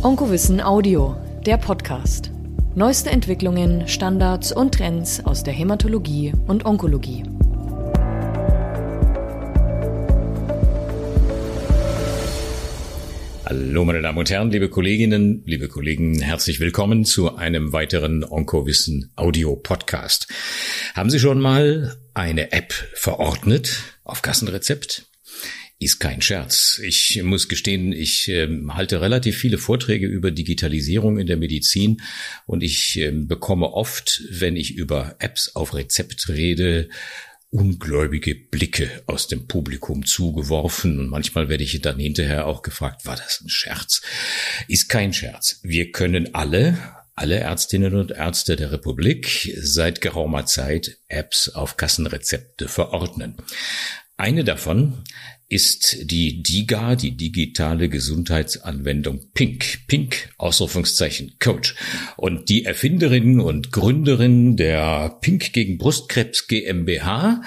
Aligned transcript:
Onkowissen 0.00 0.60
Audio, 0.60 1.16
der 1.44 1.56
Podcast. 1.56 2.30
Neueste 2.76 3.10
Entwicklungen, 3.10 3.88
Standards 3.88 4.52
und 4.52 4.76
Trends 4.76 5.18
aus 5.24 5.42
der 5.42 5.52
Hämatologie 5.52 6.32
und 6.46 6.64
Onkologie. 6.64 7.24
Hallo 13.44 13.84
meine 13.84 14.00
Damen 14.00 14.18
und 14.18 14.30
Herren, 14.30 14.52
liebe 14.52 14.68
Kolleginnen, 14.68 15.42
liebe 15.46 15.66
Kollegen, 15.66 16.20
herzlich 16.20 16.60
willkommen 16.60 17.04
zu 17.04 17.34
einem 17.34 17.72
weiteren 17.72 18.22
Onkowissen 18.22 19.10
Audio 19.16 19.56
Podcast. 19.56 20.28
Haben 20.94 21.10
Sie 21.10 21.18
schon 21.18 21.40
mal 21.40 21.96
eine 22.14 22.52
App 22.52 22.72
verordnet 22.94 23.82
auf 24.04 24.22
Kassenrezept? 24.22 25.07
Ist 25.80 26.00
kein 26.00 26.20
Scherz. 26.20 26.80
Ich 26.82 27.22
muss 27.22 27.48
gestehen, 27.48 27.92
ich 27.92 28.28
äh, 28.28 28.48
halte 28.70 29.00
relativ 29.00 29.38
viele 29.38 29.58
Vorträge 29.58 30.08
über 30.08 30.32
Digitalisierung 30.32 31.18
in 31.18 31.28
der 31.28 31.36
Medizin 31.36 32.02
und 32.46 32.64
ich 32.64 32.98
äh, 32.98 33.12
bekomme 33.12 33.72
oft, 33.72 34.22
wenn 34.28 34.56
ich 34.56 34.74
über 34.74 35.14
Apps 35.20 35.54
auf 35.54 35.74
Rezept 35.74 36.28
rede, 36.30 36.88
ungläubige 37.50 38.34
Blicke 38.34 38.90
aus 39.06 39.28
dem 39.28 39.46
Publikum 39.46 40.04
zugeworfen 40.04 40.98
und 40.98 41.10
manchmal 41.10 41.48
werde 41.48 41.62
ich 41.62 41.80
dann 41.80 42.00
hinterher 42.00 42.46
auch 42.46 42.62
gefragt, 42.62 43.06
war 43.06 43.14
das 43.14 43.40
ein 43.40 43.48
Scherz? 43.48 44.02
Ist 44.66 44.88
kein 44.88 45.12
Scherz. 45.12 45.60
Wir 45.62 45.92
können 45.92 46.34
alle, 46.34 46.76
alle 47.14 47.36
Ärztinnen 47.36 47.94
und 47.94 48.10
Ärzte 48.10 48.56
der 48.56 48.72
Republik 48.72 49.54
seit 49.60 50.00
geraumer 50.00 50.44
Zeit 50.44 50.98
Apps 51.06 51.48
auf 51.48 51.76
Kassenrezepte 51.76 52.66
verordnen. 52.66 53.36
Eine 54.16 54.42
davon 54.42 55.04
ist 55.48 56.10
die 56.10 56.42
DIGA, 56.42 56.94
die 56.94 57.16
digitale 57.16 57.88
Gesundheitsanwendung 57.88 59.20
Pink. 59.32 59.86
Pink, 59.86 60.28
Ausrufungszeichen, 60.36 61.36
Coach. 61.40 61.74
Und 62.16 62.50
die 62.50 62.66
Erfinderin 62.66 63.40
und 63.40 63.72
Gründerin 63.72 64.56
der 64.56 65.16
Pink 65.22 65.54
gegen 65.54 65.78
Brustkrebs 65.78 66.48
GmbH 66.48 67.42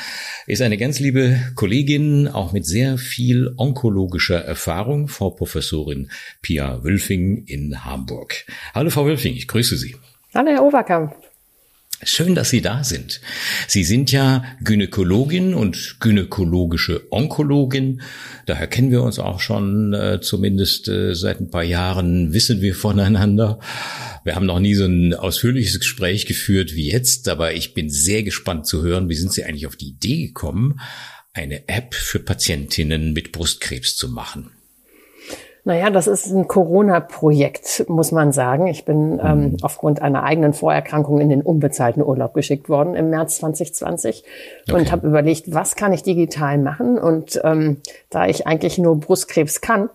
ist 0.48 0.64
eine 0.64 0.78
ganz 0.78 1.00
liebe 1.00 1.40
Kollegin, 1.56 2.28
auch 2.28 2.54
mit 2.54 2.66
sehr 2.66 2.98
viel 2.98 3.54
onkologischer 3.58 4.44
Erfahrung, 4.44 5.08
Frau 5.08 5.30
Professorin 5.30 6.10
Pia 6.42 6.84
Wülfing 6.84 7.46
in 7.46 7.86
Hamburg. 7.86 8.46
Hallo 8.74 8.90
Frau 8.90 9.06
Wülfing, 9.06 9.36
ich 9.36 9.48
grüße 9.48 9.78
Sie. 9.78 9.96
Hallo 10.34 10.50
Herr 10.50 10.64
Overkamp. 10.64 11.14
Schön, 12.04 12.34
dass 12.34 12.50
Sie 12.50 12.62
da 12.62 12.84
sind. 12.84 13.22
Sie 13.68 13.84
sind 13.84 14.12
ja 14.12 14.44
Gynäkologin 14.64 15.54
und 15.54 15.98
gynäkologische 16.00 17.06
Onkologin. 17.12 18.02
Daher 18.48 18.66
kennen 18.66 18.90
wir 18.90 19.04
uns 19.04 19.20
auch 19.20 19.40
schon 19.40 19.94
äh, 19.94 20.20
zumindest 20.20 20.88
äh, 20.88 21.14
seit 21.14 21.40
ein 21.40 21.52
paar 21.52 21.64
Jahren, 21.64 22.34
wissen 22.34 22.62
wir 22.62 22.74
voneinander. 22.74 23.60
Wir 24.24 24.36
haben 24.36 24.48
noch 24.48 24.60
nie 24.60 24.74
so 24.74 24.86
ein 24.86 25.14
ausführliches 25.14 25.80
Gespräch 25.80 26.26
geführt 26.26 26.74
wie 26.76 26.90
jetzt, 26.90 27.30
aber 27.30 27.54
ich 27.54 27.76
bin 27.76 27.92
sehr 27.92 28.24
gespannt 28.24 28.66
zu 28.66 28.82
hören, 28.82 29.08
wie 29.08 29.16
sind 29.16 29.32
Sie 29.32 29.44
eigentlich 29.44 29.68
auf 29.68 29.76
die 29.76 29.90
Idee 29.90 30.28
gekommen, 30.28 30.80
eine 31.34 31.70
App 31.70 31.94
für 31.94 32.20
Patientinnen 32.20 33.14
mit 33.14 33.32
Brustkrebs 33.32 33.96
zu 33.96 34.10
machen? 34.10 34.50
Naja, 35.64 35.92
das 35.92 36.08
ist 36.08 36.26
ein 36.32 36.48
Corona-Projekt, 36.48 37.86
muss 37.88 38.12
man 38.12 38.32
sagen. 38.32 38.66
Ich 38.66 38.84
bin 38.84 39.22
ähm, 39.24 39.40
mhm. 39.40 39.58
aufgrund 39.62 40.02
einer 40.02 40.24
eigenen 40.24 40.54
Vorerkrankung 40.54 41.22
in 41.22 41.30
den 41.30 41.44
unbezahlten 41.44 42.02
Urlaub 42.04 42.34
geschickt 42.34 42.68
worden 42.68 42.96
im 42.96 43.12
März 43.12 43.38
2020 43.38 44.24
okay. 44.68 44.76
und 44.76 44.92
habe 44.92 45.06
überlegt, 45.06 45.54
was 45.54 45.76
kann 45.76 45.94
ich 45.94 46.02
digital 46.02 46.58
machen? 46.58 46.98
Und 46.98 47.40
ähm, 47.44 47.78
da 48.10 48.26
ich 48.26 48.48
eigentlich 48.48 48.80
nur 48.80 49.00
Brustkrebs 49.00 49.62
kann 49.62 49.90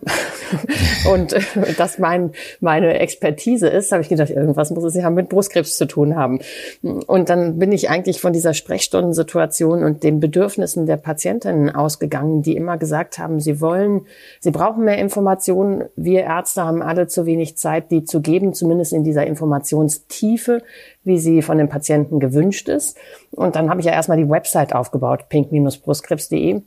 und 1.11 1.33
äh, 1.33 1.41
das 1.77 1.99
mein, 1.99 2.31
meine 2.61 2.99
Expertise 2.99 3.67
ist, 3.67 3.91
habe 3.91 4.01
ich 4.01 4.09
gedacht, 4.09 4.29
irgendwas 4.29 4.71
muss 4.71 4.85
es 4.85 4.95
ja 4.95 5.09
mit 5.09 5.27
Brustkrebs 5.27 5.75
zu 5.75 5.85
tun 5.85 6.15
haben. 6.15 6.39
Und 6.81 7.27
dann 7.27 7.59
bin 7.59 7.73
ich 7.73 7.89
eigentlich 7.89 8.21
von 8.21 8.31
dieser 8.31 8.53
Sprechstundensituation 8.53 9.83
und 9.83 10.03
den 10.03 10.21
Bedürfnissen 10.21 10.85
der 10.85 10.95
Patientinnen 10.95 11.75
ausgegangen, 11.75 12.41
die 12.41 12.55
immer 12.55 12.77
gesagt 12.77 13.19
haben, 13.19 13.41
sie 13.41 13.59
wollen, 13.59 14.05
sie 14.39 14.51
brauchen 14.51 14.85
mehr 14.85 14.97
Informationen 14.97 15.56
Informationen. 15.57 15.89
Wir 15.95 16.21
Ärzte 16.21 16.63
haben 16.63 16.81
alle 16.81 17.07
zu 17.07 17.25
wenig 17.25 17.57
Zeit, 17.57 17.91
die 17.91 18.03
zu 18.03 18.21
geben, 18.21 18.53
zumindest 18.53 18.93
in 18.93 19.03
dieser 19.03 19.25
Informationstiefe, 19.25 20.61
wie 21.03 21.17
sie 21.17 21.41
von 21.41 21.57
den 21.57 21.69
Patienten 21.69 22.19
gewünscht 22.19 22.69
ist. 22.69 22.97
Und 23.31 23.55
dann 23.55 23.69
habe 23.69 23.79
ich 23.79 23.85
ja 23.85 23.93
erstmal 23.93 24.17
die 24.17 24.29
Website 24.29 24.73
aufgebaut, 24.73 25.29
pink-brustkrebs.de 25.29 26.61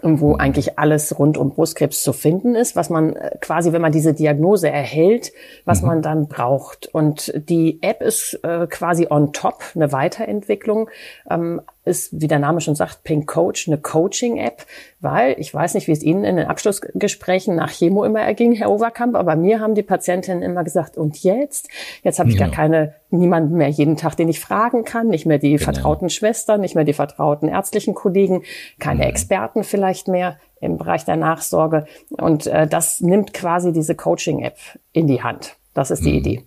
wo 0.00 0.36
eigentlich 0.36 0.78
alles 0.78 1.18
rund 1.18 1.36
um 1.36 1.50
Brustkrebs 1.50 2.04
zu 2.04 2.12
finden 2.12 2.54
ist, 2.54 2.76
was 2.76 2.88
man 2.88 3.16
äh, 3.16 3.36
quasi, 3.40 3.72
wenn 3.72 3.82
man 3.82 3.90
diese 3.90 4.14
Diagnose 4.14 4.70
erhält, 4.70 5.32
was 5.64 5.82
mhm. 5.82 5.88
man 5.88 6.02
dann 6.02 6.28
braucht. 6.28 6.86
Und 6.86 7.32
die 7.34 7.82
App 7.82 8.00
ist 8.00 8.38
äh, 8.44 8.68
quasi 8.68 9.08
on 9.10 9.32
top, 9.32 9.64
eine 9.74 9.90
Weiterentwicklung. 9.90 10.88
Ähm, 11.28 11.62
ist, 11.88 12.20
wie 12.20 12.28
der 12.28 12.38
Name 12.38 12.60
schon 12.60 12.74
sagt, 12.74 13.02
Pink 13.02 13.26
Coach, 13.26 13.66
eine 13.66 13.78
Coaching-App, 13.78 14.64
weil 15.00 15.34
ich 15.38 15.52
weiß 15.52 15.74
nicht, 15.74 15.88
wie 15.88 15.92
es 15.92 16.02
Ihnen 16.02 16.24
in 16.24 16.36
den 16.36 16.46
Abschlussgesprächen 16.46 17.56
nach 17.56 17.70
Chemo 17.70 18.04
immer 18.04 18.20
erging, 18.20 18.52
Herr 18.52 18.70
Overkamp, 18.70 19.16
aber 19.16 19.34
mir 19.34 19.60
haben 19.60 19.74
die 19.74 19.82
Patientinnen 19.82 20.42
immer 20.42 20.64
gesagt, 20.64 20.96
und 20.96 21.22
jetzt? 21.22 21.68
Jetzt 22.02 22.18
habe 22.18 22.28
ich 22.30 22.36
ja. 22.36 22.46
gar 22.46 22.54
keine, 22.54 22.94
niemanden 23.10 23.56
mehr 23.56 23.68
jeden 23.68 23.96
Tag, 23.96 24.16
den 24.16 24.28
ich 24.28 24.38
fragen 24.38 24.84
kann, 24.84 25.08
nicht 25.08 25.26
mehr 25.26 25.38
die 25.38 25.52
genau. 25.52 25.64
vertrauten 25.64 26.10
Schwestern, 26.10 26.60
nicht 26.60 26.74
mehr 26.74 26.84
die 26.84 26.92
vertrauten 26.92 27.48
ärztlichen 27.48 27.94
Kollegen, 27.94 28.42
keine 28.78 29.04
mhm. 29.04 29.10
Experten 29.10 29.64
vielleicht 29.64 30.08
mehr 30.08 30.38
im 30.60 30.76
Bereich 30.76 31.04
der 31.04 31.16
Nachsorge. 31.16 31.86
Und 32.10 32.46
äh, 32.46 32.66
das 32.66 33.00
nimmt 33.00 33.32
quasi 33.32 33.72
diese 33.72 33.94
Coaching-App 33.94 34.58
in 34.92 35.06
die 35.06 35.22
Hand. 35.22 35.56
Das 35.74 35.90
ist 35.90 36.04
die 36.04 36.10
mhm. 36.10 36.18
Idee. 36.18 36.42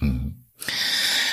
Mhm. 0.00 0.44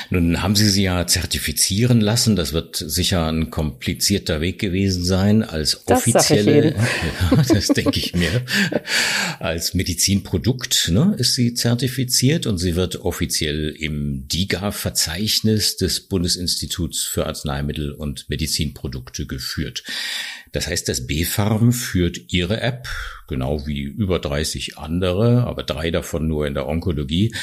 Nun 0.09 0.41
haben 0.41 0.55
Sie 0.55 0.69
sie 0.69 0.83
ja 0.83 1.07
zertifizieren 1.07 2.01
lassen. 2.01 2.35
Das 2.35 2.53
wird 2.53 2.75
sicher 2.75 3.27
ein 3.27 3.49
komplizierter 3.49 4.41
Weg 4.41 4.59
gewesen 4.59 5.03
sein 5.03 5.43
als 5.43 5.81
das 5.85 5.99
offizielle. 5.99 6.75
Ja, 7.31 7.43
das 7.43 7.67
denke 7.67 7.99
ich 7.99 8.15
mir. 8.15 8.29
Als 9.39 9.73
Medizinprodukt 9.73 10.89
ne, 10.91 11.15
ist 11.17 11.35
sie 11.35 11.53
zertifiziert 11.53 12.45
und 12.47 12.57
sie 12.57 12.75
wird 12.75 12.97
offiziell 12.97 13.69
im 13.69 14.27
DIGA-Verzeichnis 14.27 15.77
des 15.77 16.01
Bundesinstituts 16.07 17.03
für 17.03 17.25
Arzneimittel 17.25 17.91
und 17.91 18.29
Medizinprodukte 18.29 19.25
geführt. 19.25 19.83
Das 20.51 20.67
heißt, 20.67 20.87
das 20.87 21.05
B-Farm 21.05 21.73
führt 21.73 22.31
ihre 22.33 22.61
App, 22.61 22.87
genau 23.27 23.67
wie 23.67 23.81
über 23.81 24.19
30 24.19 24.77
andere, 24.77 25.45
aber 25.45 25.63
drei 25.63 25.91
davon 25.91 26.27
nur 26.27 26.47
in 26.47 26.53
der 26.53 26.67
Onkologie, 26.67 27.35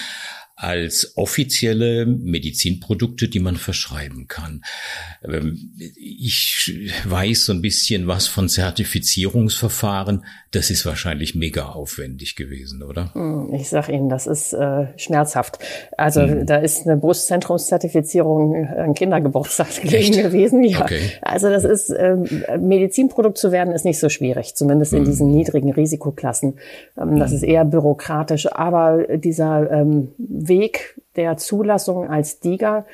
als 0.63 1.17
offizielle 1.17 2.07
Medizinprodukte, 2.07 3.29
die 3.29 3.41
man 3.41 3.57
verschreiben 3.57 4.29
kann. 4.29 4.63
Ähm, 5.25 5.73
ich 5.97 6.73
weiß 7.05 7.47
so 7.47 7.53
ein 7.53 7.63
bisschen 7.63 8.07
was 8.07 8.29
von 8.29 8.49
Zertifizierungsverfahren. 8.49 10.25
Das 10.53 10.71
ist 10.71 10.87
wahrscheinlich 10.87 11.35
mega 11.35 11.65
aufwendig 11.71 12.37
gewesen, 12.37 12.83
oder? 12.83 13.13
Hm, 13.15 13.53
ich 13.55 13.69
sage 13.71 13.93
Ihnen, 13.93 14.09
das 14.09 14.29
ist 14.29 14.53
äh, 14.53 14.87
schmerzhaft. 14.97 15.59
Also 15.99 16.21
mhm. 16.21 16.47
da 16.47 16.57
ist 16.57 16.87
eine 16.87 16.97
Brustzentrumszertifizierung 16.97 18.55
äh, 18.55 18.83
ein 18.83 18.95
Kindergeburtstag 18.95 19.83
gewesen. 19.83 20.63
Ja. 20.63 20.83
Okay. 20.83 21.01
Also 21.23 21.49
das 21.49 21.65
ist 21.65 21.91
äh, 21.91 22.17
Medizinprodukt 22.59 23.37
zu 23.37 23.51
werden 23.51 23.73
ist 23.73 23.85
nicht 23.85 23.99
so 23.99 24.09
schwierig, 24.09 24.55
zumindest 24.55 24.93
in 24.93 25.01
mhm. 25.01 25.07
diesen 25.07 25.31
niedrigen 25.33 25.73
Risikoklassen. 25.73 26.59
Ähm, 26.97 27.19
das 27.19 27.31
mhm. 27.31 27.37
ist 27.39 27.43
eher 27.43 27.65
bürokratisch, 27.65 28.47
aber 28.53 29.17
dieser 29.17 29.69
ähm, 29.73 30.09
Weg 30.53 31.01
der 31.17 31.37
Zulassung 31.37 32.09
als 32.09 32.41
DIGA, 32.41 32.85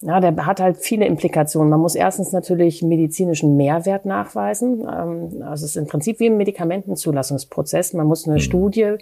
ja, 0.00 0.20
der 0.20 0.46
hat 0.46 0.60
halt 0.60 0.76
viele 0.76 1.06
Implikationen. 1.06 1.70
Man 1.70 1.80
muss 1.80 1.96
erstens 1.96 2.30
natürlich 2.30 2.82
medizinischen 2.82 3.56
Mehrwert 3.56 4.06
nachweisen. 4.06 4.82
Ähm, 4.82 5.42
also 5.42 5.64
es 5.64 5.72
ist 5.72 5.76
im 5.76 5.88
Prinzip 5.88 6.20
wie 6.20 6.26
im 6.26 6.36
Medikamentenzulassungsprozess. 6.36 7.94
Man 7.94 8.06
muss 8.06 8.26
eine 8.26 8.36
mhm. 8.36 8.40
Studie 8.40 8.94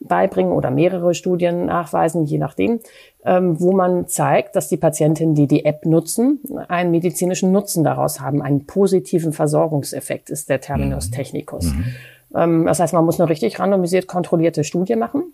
beibringen 0.00 0.52
oder 0.52 0.72
mehrere 0.72 1.14
Studien 1.14 1.66
nachweisen, 1.66 2.24
je 2.24 2.38
nachdem, 2.38 2.80
ähm, 3.24 3.60
wo 3.60 3.70
man 3.72 4.08
zeigt, 4.08 4.56
dass 4.56 4.68
die 4.68 4.76
Patientinnen, 4.76 5.36
die 5.36 5.46
die 5.46 5.64
App 5.64 5.86
nutzen, 5.86 6.40
einen 6.66 6.90
medizinischen 6.90 7.52
Nutzen 7.52 7.84
daraus 7.84 8.20
haben. 8.20 8.42
Einen 8.42 8.66
positiven 8.66 9.32
Versorgungseffekt 9.32 10.30
ist 10.30 10.48
der 10.48 10.60
Terminus 10.60 11.10
mhm. 11.10 11.12
technicus. 11.12 11.66
Mhm. 11.66 11.84
Ähm, 12.34 12.66
das 12.66 12.80
heißt, 12.80 12.92
man 12.92 13.04
muss 13.04 13.20
eine 13.20 13.30
richtig 13.30 13.60
randomisiert 13.60 14.08
kontrollierte 14.08 14.64
Studie 14.64 14.96
machen. 14.96 15.32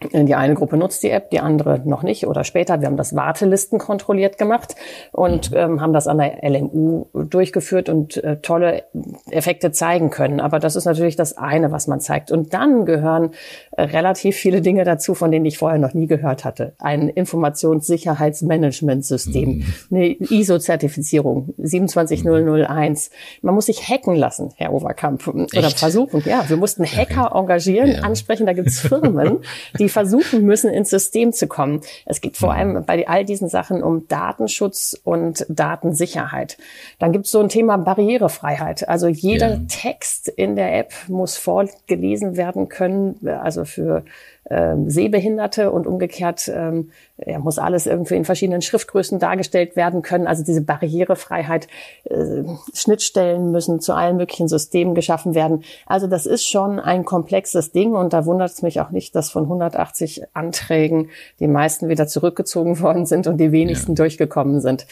Die 0.00 0.36
eine 0.36 0.54
Gruppe 0.54 0.76
nutzt 0.76 1.02
die 1.02 1.10
App, 1.10 1.30
die 1.30 1.40
andere 1.40 1.80
noch 1.84 2.04
nicht 2.04 2.28
oder 2.28 2.44
später. 2.44 2.80
Wir 2.80 2.86
haben 2.86 2.96
das 2.96 3.16
Wartelisten 3.16 3.80
kontrolliert 3.80 4.38
gemacht 4.38 4.76
und 5.10 5.50
mhm. 5.50 5.56
ähm, 5.56 5.80
haben 5.80 5.92
das 5.92 6.06
an 6.06 6.18
der 6.18 6.48
LMU 6.48 7.06
durchgeführt 7.14 7.88
und 7.88 8.16
äh, 8.22 8.36
tolle 8.36 8.84
Effekte 9.28 9.72
zeigen 9.72 10.10
können. 10.10 10.38
Aber 10.38 10.60
das 10.60 10.76
ist 10.76 10.84
natürlich 10.84 11.16
das 11.16 11.36
eine, 11.36 11.72
was 11.72 11.88
man 11.88 12.00
zeigt. 12.00 12.30
Und 12.30 12.54
dann 12.54 12.84
gehören 12.84 13.32
äh, 13.72 13.82
relativ 13.82 14.36
viele 14.36 14.60
Dinge 14.60 14.84
dazu, 14.84 15.14
von 15.14 15.32
denen 15.32 15.46
ich 15.46 15.58
vorher 15.58 15.80
noch 15.80 15.94
nie 15.94 16.06
gehört 16.06 16.44
hatte. 16.44 16.74
Ein 16.78 17.08
Informationssicherheitsmanagementsystem, 17.08 19.48
mhm. 19.48 19.64
eine 19.90 20.12
ISO-Zertifizierung 20.12 21.54
27001. 21.56 23.10
Man 23.42 23.56
muss 23.56 23.66
sich 23.66 23.88
hacken 23.88 24.14
lassen, 24.14 24.52
Herr 24.54 24.72
Overkamp, 24.72 25.26
oder 25.26 25.70
versuchen. 25.70 26.22
Ja, 26.24 26.48
wir 26.48 26.56
mussten 26.56 26.84
Hacker 26.84 27.32
okay. 27.32 27.40
engagieren, 27.40 27.90
ja. 27.90 28.02
ansprechen. 28.02 28.46
Da 28.46 28.52
gibt's 28.52 28.78
Firmen, 28.78 29.40
die 29.78 29.87
die 29.88 29.92
versuchen 29.92 30.44
müssen, 30.44 30.70
ins 30.70 30.90
System 30.90 31.32
zu 31.32 31.46
kommen. 31.46 31.80
Es 32.04 32.20
geht 32.20 32.36
vor 32.36 32.52
allem 32.52 32.84
bei 32.84 33.08
all 33.08 33.24
diesen 33.24 33.48
Sachen 33.48 33.82
um 33.82 34.06
Datenschutz 34.06 35.00
und 35.02 35.46
Datensicherheit. 35.48 36.58
Dann 36.98 37.12
gibt 37.12 37.24
es 37.24 37.30
so 37.30 37.40
ein 37.40 37.48
Thema 37.48 37.78
Barrierefreiheit. 37.78 38.86
Also 38.88 39.08
jeder 39.08 39.54
ja. 39.54 39.60
Text 39.68 40.28
in 40.28 40.56
der 40.56 40.78
App 40.78 40.92
muss 41.08 41.38
vorgelesen 41.38 42.36
werden 42.36 42.68
können, 42.68 43.26
also 43.26 43.64
für 43.64 44.04
ähm, 44.50 44.90
Sehbehinderte 44.90 45.70
und 45.70 45.86
umgekehrt 45.86 46.50
ähm, 46.54 46.90
ja, 47.26 47.38
muss 47.38 47.58
alles 47.58 47.86
irgendwie 47.86 48.14
in 48.14 48.24
verschiedenen 48.24 48.62
Schriftgrößen 48.62 49.18
dargestellt 49.18 49.74
werden 49.74 50.02
können. 50.02 50.26
Also 50.26 50.44
diese 50.44 50.60
Barrierefreiheit, 50.60 51.66
äh, 52.04 52.44
Schnittstellen 52.74 53.50
müssen 53.50 53.80
zu 53.80 53.92
allen 53.92 54.16
möglichen 54.16 54.48
Systemen 54.48 54.94
geschaffen 54.94 55.34
werden. 55.34 55.64
Also 55.86 56.06
das 56.06 56.26
ist 56.26 56.46
schon 56.46 56.78
ein 56.78 57.04
komplexes 57.04 57.72
Ding 57.72 57.94
und 57.94 58.12
da 58.12 58.24
wundert 58.24 58.50
es 58.50 58.62
mich 58.62 58.80
auch 58.80 58.90
nicht, 58.90 59.14
dass 59.14 59.30
von 59.30 59.44
180 59.44 60.22
Anträgen 60.34 61.10
die 61.40 61.48
meisten 61.48 61.88
wieder 61.88 62.06
zurückgezogen 62.06 62.80
worden 62.80 63.06
sind 63.06 63.26
und 63.26 63.38
die 63.38 63.52
wenigsten 63.52 63.92
ja. 63.92 63.96
durchgekommen 63.96 64.60
sind. 64.60 64.86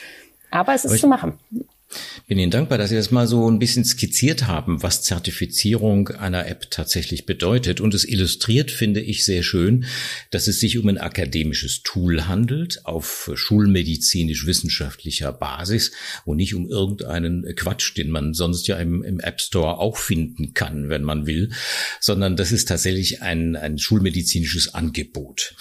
Aber 0.50 0.75
es 0.75 0.84
ist 0.84 0.93
Aber 0.93 1.00
zu 1.00 1.06
machen. 1.08 1.38
Bin 2.26 2.38
Ihnen 2.38 2.50
dankbar, 2.50 2.78
dass 2.78 2.90
Sie 2.90 2.96
das 2.96 3.12
mal 3.12 3.28
so 3.28 3.48
ein 3.48 3.60
bisschen 3.60 3.84
skizziert 3.84 4.48
haben, 4.48 4.82
was 4.82 5.02
Zertifizierung 5.02 6.08
einer 6.08 6.48
App 6.48 6.68
tatsächlich 6.70 7.24
bedeutet. 7.24 7.80
Und 7.80 7.94
es 7.94 8.04
illustriert, 8.04 8.72
finde 8.72 9.00
ich, 9.00 9.24
sehr 9.24 9.44
schön, 9.44 9.84
dass 10.30 10.48
es 10.48 10.58
sich 10.58 10.76
um 10.78 10.88
ein 10.88 10.98
akademisches 10.98 11.82
Tool 11.84 12.26
handelt, 12.26 12.84
auf 12.84 13.30
schulmedizinisch-wissenschaftlicher 13.32 15.32
Basis 15.32 15.92
und 16.24 16.38
nicht 16.38 16.54
um 16.54 16.68
irgendeinen 16.68 17.54
Quatsch, 17.54 17.96
den 17.96 18.10
man 18.10 18.34
sonst 18.34 18.66
ja 18.66 18.76
im, 18.76 19.04
im, 19.04 19.20
App 19.20 19.40
Store 19.40 19.78
auch 19.78 19.96
finden 19.96 20.52
kann, 20.52 20.88
wenn 20.88 21.04
man 21.04 21.26
will, 21.26 21.52
sondern 22.00 22.36
das 22.36 22.50
ist 22.50 22.66
tatsächlich 22.66 23.22
ein, 23.22 23.54
ein 23.54 23.78
schulmedizinisches 23.78 24.74
Angebot. 24.74 25.54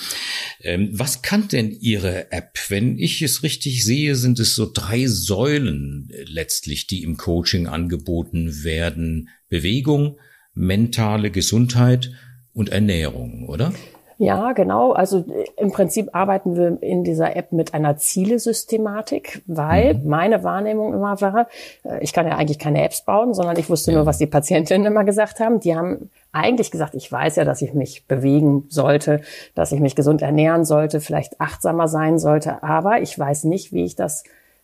Ähm, 0.66 0.90
was 0.94 1.22
kann 1.22 1.48
denn 1.48 1.70
Ihre 1.70 2.32
App? 2.32 2.58
Wenn 2.70 2.98
ich 2.98 3.22
es 3.22 3.44
richtig 3.44 3.86
sehe, 3.86 4.16
sind 4.16 4.40
es 4.40 4.56
so 4.56 4.70
drei 4.74 5.06
Säulen 5.06 6.10
letztlich, 6.26 6.88
die 6.88 7.04
im 7.04 7.18
Coaching 7.18 7.68
angeboten 7.68 8.64
werden. 8.64 9.30
Bewegung, 9.48 10.18
mentale 10.56 11.30
Gesundheit 11.30 12.12
und 12.52 12.70
Ernährung, 12.70 13.48
oder? 13.48 13.76
Ja, 14.18 14.54
genau. 14.54 14.94
Also 14.94 15.20
äh, 15.20 15.46
im 15.58 15.72
Prinzip 15.72 16.10
arbeiten 16.14 16.56
wir 16.56 16.82
in 16.82 17.04
dieser 17.04 17.36
App 17.36 17.52
mit 17.52 17.74
einer 17.74 17.98
Zielesystematik, 17.98 19.44
weil 19.46 19.96
mhm. 19.96 20.08
meine 20.10 20.44
Wahrnehmung 20.44 20.94
immer 20.94 21.20
war, 21.22 21.48
äh, 21.84 22.00
ich 22.02 22.14
kann 22.14 22.28
ja 22.28 22.38
eigentlich 22.38 22.60
keine 22.60 22.84
Apps 22.84 23.04
bauen, 23.04 23.34
sondern 23.34 23.58
ich 23.58 23.70
wusste 23.70 23.92
nur, 23.92 24.06
was 24.06 24.18
die 24.18 24.28
Patientinnen 24.28 24.88
immer 24.88 25.04
gesagt 25.04 25.40
haben. 25.40 25.60
Die 25.60 25.76
haben 25.76 26.10
eigentlich 26.32 26.72
gesagt, 26.72 26.96
ich 26.96 27.12
weiß 27.12 27.36
ja, 27.38 27.46
dass 27.46 27.62
ich 27.62 27.74
mich 27.74 28.08
bewegen 28.08 28.66
sollte, 28.70 29.22
dass 29.54 29.72
ich 29.72 29.80
mich 29.80 29.96
gesund 29.96 30.22
ernähren 30.22 30.66
sollte, 30.66 31.02
vielleicht 31.02 31.40
achtsamer 31.42 31.88
sein 31.88 32.20
sollte, 32.20 32.64
aber 32.64 33.02
ich 33.02 33.18
weiß 33.18 33.46
nicht, 33.46 33.74
wie 33.74 33.86
ich 33.86 33.96
das 33.96 34.24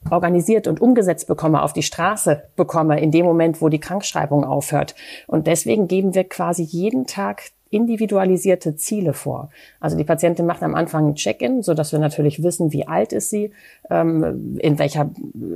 organisiert 0.09 0.67
und 0.67 0.81
umgesetzt 0.81 1.27
bekomme, 1.27 1.61
auf 1.61 1.73
die 1.73 1.83
Straße 1.83 2.43
bekomme, 2.55 2.99
in 2.99 3.11
dem 3.11 3.25
Moment, 3.25 3.61
wo 3.61 3.69
die 3.69 3.79
Krankschreibung 3.79 4.43
aufhört. 4.43 4.95
Und 5.27 5.47
deswegen 5.47 5.87
geben 5.87 6.15
wir 6.15 6.23
quasi 6.23 6.63
jeden 6.63 7.05
Tag 7.05 7.43
individualisierte 7.71 8.75
Ziele 8.75 9.13
vor. 9.13 9.49
Also 9.79 9.97
die 9.97 10.03
Patientin 10.03 10.45
macht 10.45 10.61
am 10.61 10.75
Anfang 10.75 11.07
ein 11.07 11.15
Check-in, 11.15 11.63
so 11.63 11.73
dass 11.73 11.91
wir 11.91 11.99
natürlich 11.99 12.43
wissen, 12.43 12.71
wie 12.71 12.87
alt 12.87 13.13
ist 13.13 13.29
sie, 13.29 13.51
ähm, 13.89 14.57
in 14.59 14.77
welcher 14.77 15.09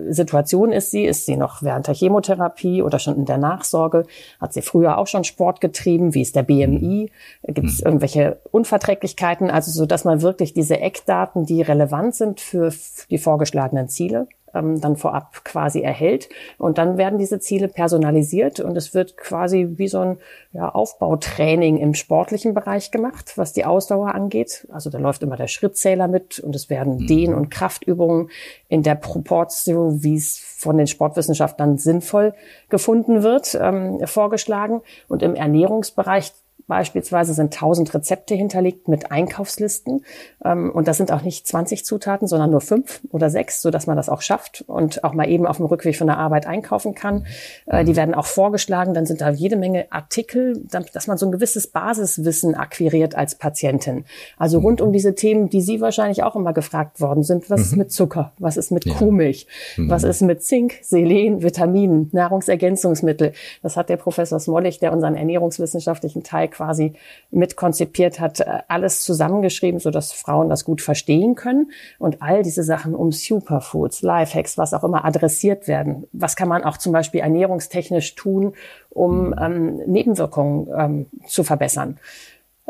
Situation 0.09 0.71
ist 0.71 0.91
sie, 0.91 1.05
ist 1.05 1.25
sie 1.25 1.35
noch 1.35 1.61
während 1.61 1.87
der 1.87 1.93
Chemotherapie 1.93 2.81
oder 2.81 2.99
schon 2.99 3.17
in 3.17 3.25
der 3.25 3.37
Nachsorge, 3.37 4.05
hat 4.39 4.53
sie 4.53 4.61
früher 4.61 4.97
auch 4.97 5.07
schon 5.07 5.23
Sport 5.23 5.61
getrieben, 5.61 6.13
wie 6.13 6.21
ist 6.21 6.35
der 6.35 6.43
BMI, 6.43 7.11
gibt 7.43 7.67
es 7.67 7.81
mhm. 7.81 7.87
irgendwelche 7.87 8.39
Unverträglichkeiten, 8.51 9.51
also 9.51 9.71
so 9.71 9.85
dass 9.85 10.05
man 10.05 10.21
wirklich 10.21 10.53
diese 10.53 10.79
Eckdaten, 10.79 11.45
die 11.45 11.61
relevant 11.61 12.15
sind 12.15 12.39
für 12.39 12.71
die 13.09 13.17
vorgeschlagenen 13.17 13.89
Ziele, 13.89 14.27
ähm, 14.55 14.81
dann 14.81 14.95
vorab 14.95 15.43
quasi 15.43 15.81
erhält. 15.81 16.29
Und 16.57 16.77
dann 16.77 16.97
werden 16.97 17.19
diese 17.19 17.39
Ziele 17.39 17.67
personalisiert 17.67 18.59
und 18.59 18.75
es 18.75 18.93
wird 18.93 19.17
quasi 19.17 19.73
wie 19.75 19.87
so 19.87 19.99
ein 19.99 20.17
ja, 20.53 20.69
Aufbautraining 20.69 21.77
im 21.77 21.93
sportlichen 21.93 22.53
Bereich 22.53 22.91
gemacht, 22.91 23.33
was 23.35 23.53
die 23.53 23.65
Ausdauer 23.65 24.15
angeht. 24.15 24.67
Also 24.71 24.89
da 24.89 24.97
läuft 24.97 25.21
immer 25.23 25.35
der 25.35 25.47
Schrittzähler 25.47 26.07
mit 26.07 26.39
und 26.39 26.55
es 26.55 26.69
werden 26.69 26.97
mhm. 26.97 27.07
Dehn- 27.07 27.35
und 27.35 27.49
Kraftübungen 27.49 28.29
in 28.69 28.81
der 28.81 28.95
Proportion, 28.95 30.03
wie 30.03 30.15
es 30.15 30.39
von 30.39 30.77
den 30.77 30.87
Sportwissenschaftlern 30.87 31.77
sinnvoll 31.77 32.33
gefunden 32.69 33.21
wird, 33.21 33.57
ähm, 33.61 33.99
vorgeschlagen. 34.05 34.81
Und 35.07 35.21
im 35.21 35.35
Ernährungsbereich 35.35 36.33
Beispielsweise 36.67 37.33
sind 37.33 37.53
1000 37.53 37.93
Rezepte 37.93 38.33
hinterlegt 38.33 38.87
mit 38.87 39.11
Einkaufslisten. 39.11 40.03
Ähm, 40.43 40.71
und 40.71 40.87
das 40.87 40.97
sind 40.97 41.11
auch 41.11 41.21
nicht 41.21 41.47
20 41.47 41.85
Zutaten, 41.85 42.27
sondern 42.27 42.51
nur 42.51 42.61
fünf 42.61 43.01
oder 43.09 43.29
sechs, 43.29 43.61
so 43.61 43.69
dass 43.69 43.87
man 43.87 43.97
das 43.97 44.09
auch 44.09 44.21
schafft 44.21 44.63
und 44.67 45.03
auch 45.03 45.13
mal 45.13 45.29
eben 45.29 45.45
auf 45.45 45.57
dem 45.57 45.67
Rückweg 45.67 45.95
von 45.95 46.07
der 46.07 46.17
Arbeit 46.17 46.47
einkaufen 46.47 46.95
kann. 46.95 47.27
Äh, 47.67 47.85
die 47.85 47.95
werden 47.95 48.15
auch 48.15 48.25
vorgeschlagen. 48.25 48.93
Dann 48.93 49.05
sind 49.05 49.21
da 49.21 49.29
jede 49.29 49.57
Menge 49.57 49.85
Artikel, 49.91 50.63
dass 50.93 51.07
man 51.07 51.17
so 51.17 51.27
ein 51.27 51.31
gewisses 51.31 51.67
Basiswissen 51.67 52.55
akquiriert 52.55 53.15
als 53.15 53.35
Patientin. 53.35 54.05
Also 54.37 54.59
rund 54.59 54.81
um 54.81 54.91
diese 54.91 55.13
Themen, 55.13 55.49
die 55.49 55.61
Sie 55.61 55.81
wahrscheinlich 55.81 56.23
auch 56.23 56.35
immer 56.35 56.53
gefragt 56.53 56.99
worden 56.99 57.23
sind. 57.23 57.49
Was 57.49 57.59
mhm. 57.59 57.65
ist 57.65 57.75
mit 57.75 57.91
Zucker? 57.91 58.33
Was 58.39 58.57
ist 58.57 58.71
mit 58.71 58.85
ja. 58.85 58.93
Kuhmilch? 58.93 59.47
Mhm. 59.77 59.89
Was 59.89 60.03
ist 60.03 60.21
mit 60.21 60.43
Zink, 60.43 60.79
Selen, 60.81 61.43
Vitaminen, 61.43 62.09
Nahrungsergänzungsmittel? 62.11 63.33
Das 63.61 63.77
hat 63.77 63.89
der 63.89 63.97
Professor 63.97 64.39
Smollig, 64.39 64.79
der 64.79 64.93
unseren 64.93 65.15
ernährungswissenschaftlichen 65.15 66.23
Teil 66.23 66.47
quasi 66.55 66.93
mitkonzipiert 67.31 68.19
hat, 68.19 68.39
äh, 68.39 68.59
alles 68.67 69.01
zusammengeschrieben, 69.01 69.79
so 69.79 69.91
dass 69.91 70.13
Frauen 70.13 70.49
das 70.49 70.63
gut 70.63 70.81
verstehen 70.81 71.35
können 71.35 71.71
und 71.99 72.21
all 72.21 72.43
diese 72.43 72.63
Sachen 72.63 72.95
um 72.95 73.11
Superfoods, 73.11 74.01
Lifehacks, 74.01 74.57
was 74.57 74.73
auch 74.73 74.83
immer 74.83 75.05
adressiert 75.05 75.67
werden. 75.67 76.07
Was 76.13 76.35
kann 76.35 76.47
man 76.47 76.63
auch 76.63 76.77
zum 76.77 76.93
Beispiel 76.93 77.21
ernährungstechnisch 77.21 78.15
tun, 78.15 78.53
um 78.89 79.35
ähm, 79.39 79.77
Nebenwirkungen 79.85 80.67
ähm, 80.77 81.05
zu 81.27 81.43
verbessern? 81.43 81.99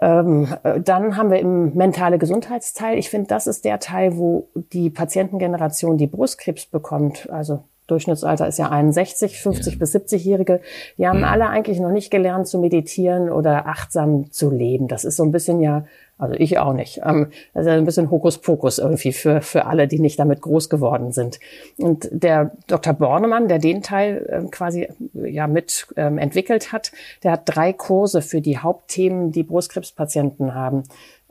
Ähm, 0.02 0.48
äh, 0.64 0.82
dann 0.82 1.16
haben 1.16 1.32
wir 1.32 1.40
im 1.40 1.74
mentale 1.76 2.18
Gesundheitsteil. 2.18 2.98
Ich 2.98 3.10
finde, 3.10 3.28
das 3.28 3.48
ist 3.48 3.64
der 3.64 3.80
Teil, 3.80 4.18
wo 4.18 4.50
die 4.74 4.90
Patientengeneration, 4.90 5.98
die 5.98 6.08
Brustkrebs 6.08 6.66
bekommt, 6.66 7.30
also 7.30 7.64
Durchschnittsalter 7.88 8.48
ist 8.48 8.58
ja 8.58 8.70
61, 8.70 9.40
50 9.40 9.74
ja. 9.74 9.80
bis 9.80 9.96
70-Jährige. 9.96 10.62
Die 10.98 11.08
haben 11.08 11.22
ja. 11.22 11.30
alle 11.30 11.50
eigentlich 11.50 11.80
noch 11.80 11.92
nicht 11.92 12.10
gelernt 12.10 12.48
zu 12.48 12.60
meditieren 12.60 13.30
oder 13.30 13.68
achtsam 13.68 14.32
zu 14.32 14.50
leben. 14.50 14.88
Das 14.88 15.06
ist 15.06 15.18
so 15.18 15.24
ein 15.24 15.32
bisschen 15.32 15.62
ja, 15.62 15.86
also 16.18 16.34
ich 16.36 16.58
auch 16.58 16.74
nicht. 16.74 17.02
Ähm, 17.06 17.28
das 17.54 17.66
ist 17.66 17.72
ein 17.72 17.86
bisschen 17.86 18.10
Hokuspokus 18.10 18.80
irgendwie 18.80 19.14
für, 19.14 19.42
für 19.42 19.66
alle, 19.66 19.88
die 19.88 20.00
nicht 20.00 20.18
damit 20.18 20.42
groß 20.42 20.70
geworden 20.70 21.12
sind. 21.12 21.40
Und 21.78 22.08
der 22.12 22.52
Dr. 22.68 22.94
Bornemann, 22.94 23.48
der 23.48 23.60
den 23.60 23.82
Teil 23.82 24.28
ähm, 24.32 24.52
quasi 24.52 24.88
ja 25.14 25.48
mit 25.48 25.88
ähm, 25.96 26.18
entwickelt 26.18 26.72
hat, 26.72 26.92
der 27.24 27.34
hat 27.34 27.42
drei 27.46 27.74
Kurse 27.74 28.22
für 28.22 28.42
die 28.42 28.58
Hauptthemen, 28.58 29.32
die 29.32 29.44
Brustkrebspatienten 29.44 30.56
haben 30.56 30.84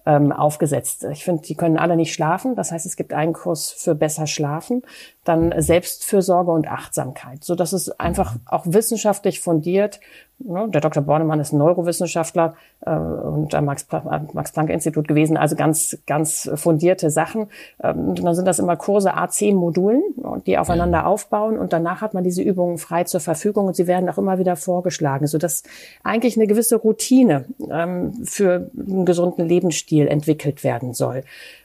ähm, 0.06 0.32
aufgesetzt. 0.32 1.04
Ich 1.12 1.24
finde, 1.24 1.42
die 1.42 1.54
können 1.54 1.78
alle 1.78 1.96
nicht 1.96 2.12
schlafen. 2.12 2.54
Das 2.56 2.72
heißt, 2.72 2.86
es 2.86 2.96
gibt 2.96 3.12
einen 3.12 3.32
Kurs 3.32 3.70
für 3.70 3.94
besser 3.94 4.26
schlafen, 4.26 4.82
dann 5.24 5.54
Selbstfürsorge 5.56 6.50
und 6.50 6.68
Achtsamkeit, 6.68 7.44
so 7.44 7.54
dass 7.54 7.72
es 7.72 7.90
einfach 7.98 8.36
auch 8.46 8.64
wissenschaftlich 8.66 9.40
fundiert 9.40 10.00
der 10.44 10.80
Dr. 10.80 11.02
Bornemann 11.02 11.40
ist 11.40 11.52
ein 11.52 11.58
Neurowissenschaftler 11.58 12.54
äh, 12.84 12.90
und 12.90 13.54
am 13.54 13.64
Max-Planck-Institut 13.64 15.08
gewesen, 15.08 15.36
also 15.36 15.56
ganz, 15.56 15.98
ganz 16.06 16.50
fundierte 16.54 17.10
Sachen. 17.10 17.48
Ähm, 17.82 18.08
und 18.10 18.22
dann 18.22 18.34
sind 18.34 18.46
das 18.46 18.58
immer 18.58 18.76
Kurse 18.76 19.16
A10-Modulen, 19.16 20.02
die 20.46 20.58
aufeinander 20.58 20.98
ja. 20.98 21.06
aufbauen 21.06 21.58
und 21.58 21.72
danach 21.72 22.02
hat 22.02 22.14
man 22.14 22.24
diese 22.24 22.42
Übungen 22.42 22.78
frei 22.78 23.04
zur 23.04 23.20
Verfügung 23.20 23.66
und 23.66 23.76
sie 23.76 23.86
werden 23.86 24.08
auch 24.08 24.18
immer 24.18 24.38
wieder 24.38 24.56
vorgeschlagen, 24.56 25.26
sodass 25.26 25.62
eigentlich 26.02 26.36
eine 26.36 26.46
gewisse 26.46 26.76
Routine 26.76 27.46
ähm, 27.70 28.12
für 28.24 28.70
einen 28.78 29.06
gesunden 29.06 29.46
Lebensstil 29.46 30.06
entwickelt 30.08 30.62
werden 30.62 30.92
soll. 30.92 31.24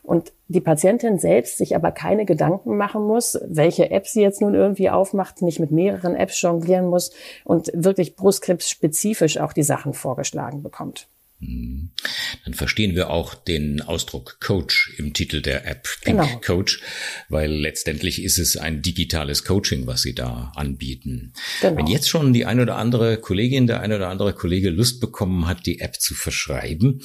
Und 0.09 0.33
die 0.47 0.59
Patientin 0.59 1.19
selbst 1.19 1.59
sich 1.59 1.75
aber 1.75 1.91
keine 1.91 2.25
Gedanken 2.25 2.77
machen 2.77 3.03
muss, 3.03 3.39
welche 3.47 3.91
App 3.91 4.07
sie 4.07 4.23
jetzt 4.23 4.41
nun 4.41 4.55
irgendwie 4.55 4.89
aufmacht, 4.89 5.43
nicht 5.43 5.59
mit 5.59 5.69
mehreren 5.69 6.15
Apps 6.15 6.41
jonglieren 6.41 6.87
muss 6.87 7.11
und 7.45 7.69
wirklich 7.75 8.15
brustkrebs-spezifisch 8.15 9.37
auch 9.37 9.53
die 9.53 9.61
Sachen 9.61 9.93
vorgeschlagen 9.93 10.63
bekommt. 10.63 11.07
Hm. 11.39 11.91
Dann 12.43 12.53
verstehen 12.53 12.95
wir 12.95 13.09
auch 13.09 13.33
den 13.33 13.81
Ausdruck 13.81 14.39
Coach 14.41 14.93
im 14.97 15.13
Titel 15.13 15.41
der 15.41 15.65
App 15.65 15.87
Pink 16.01 16.19
genau. 16.19 16.41
Coach, 16.41 16.81
weil 17.29 17.51
letztendlich 17.51 18.21
ist 18.21 18.37
es 18.37 18.57
ein 18.57 18.81
digitales 18.81 19.45
Coaching, 19.45 19.87
was 19.87 20.01
Sie 20.01 20.13
da 20.13 20.51
anbieten. 20.55 21.31
Genau. 21.61 21.77
Wenn 21.77 21.87
jetzt 21.87 22.09
schon 22.09 22.33
die 22.33 22.45
eine 22.45 22.63
oder 22.63 22.75
andere 22.75 23.17
Kollegin, 23.17 23.67
der 23.67 23.79
eine 23.79 23.95
oder 23.95 24.09
andere 24.09 24.33
Kollege 24.33 24.69
Lust 24.69 24.99
bekommen 24.99 25.47
hat, 25.47 25.65
die 25.65 25.79
App 25.79 26.01
zu 26.01 26.13
verschreiben, 26.13 27.01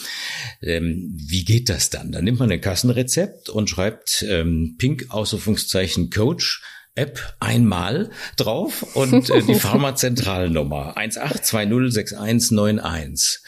ähm, 0.62 1.12
wie 1.14 1.44
geht 1.44 1.68
das 1.68 1.90
dann? 1.90 2.10
Dann 2.10 2.24
nimmt 2.24 2.40
man 2.40 2.50
ein 2.50 2.60
Kassenrezept 2.60 3.50
und 3.50 3.70
schreibt 3.70 4.24
ähm, 4.28 4.74
Pink 4.78 5.06
Ausrufungszeichen 5.10 6.10
Coach 6.10 6.60
App 6.96 7.34
einmal 7.40 8.10
drauf 8.36 8.84
und 8.94 9.28
äh, 9.30 9.42
die 9.42 9.54
Pharmazentralnummer 9.60 10.96
18206191. 10.96 13.38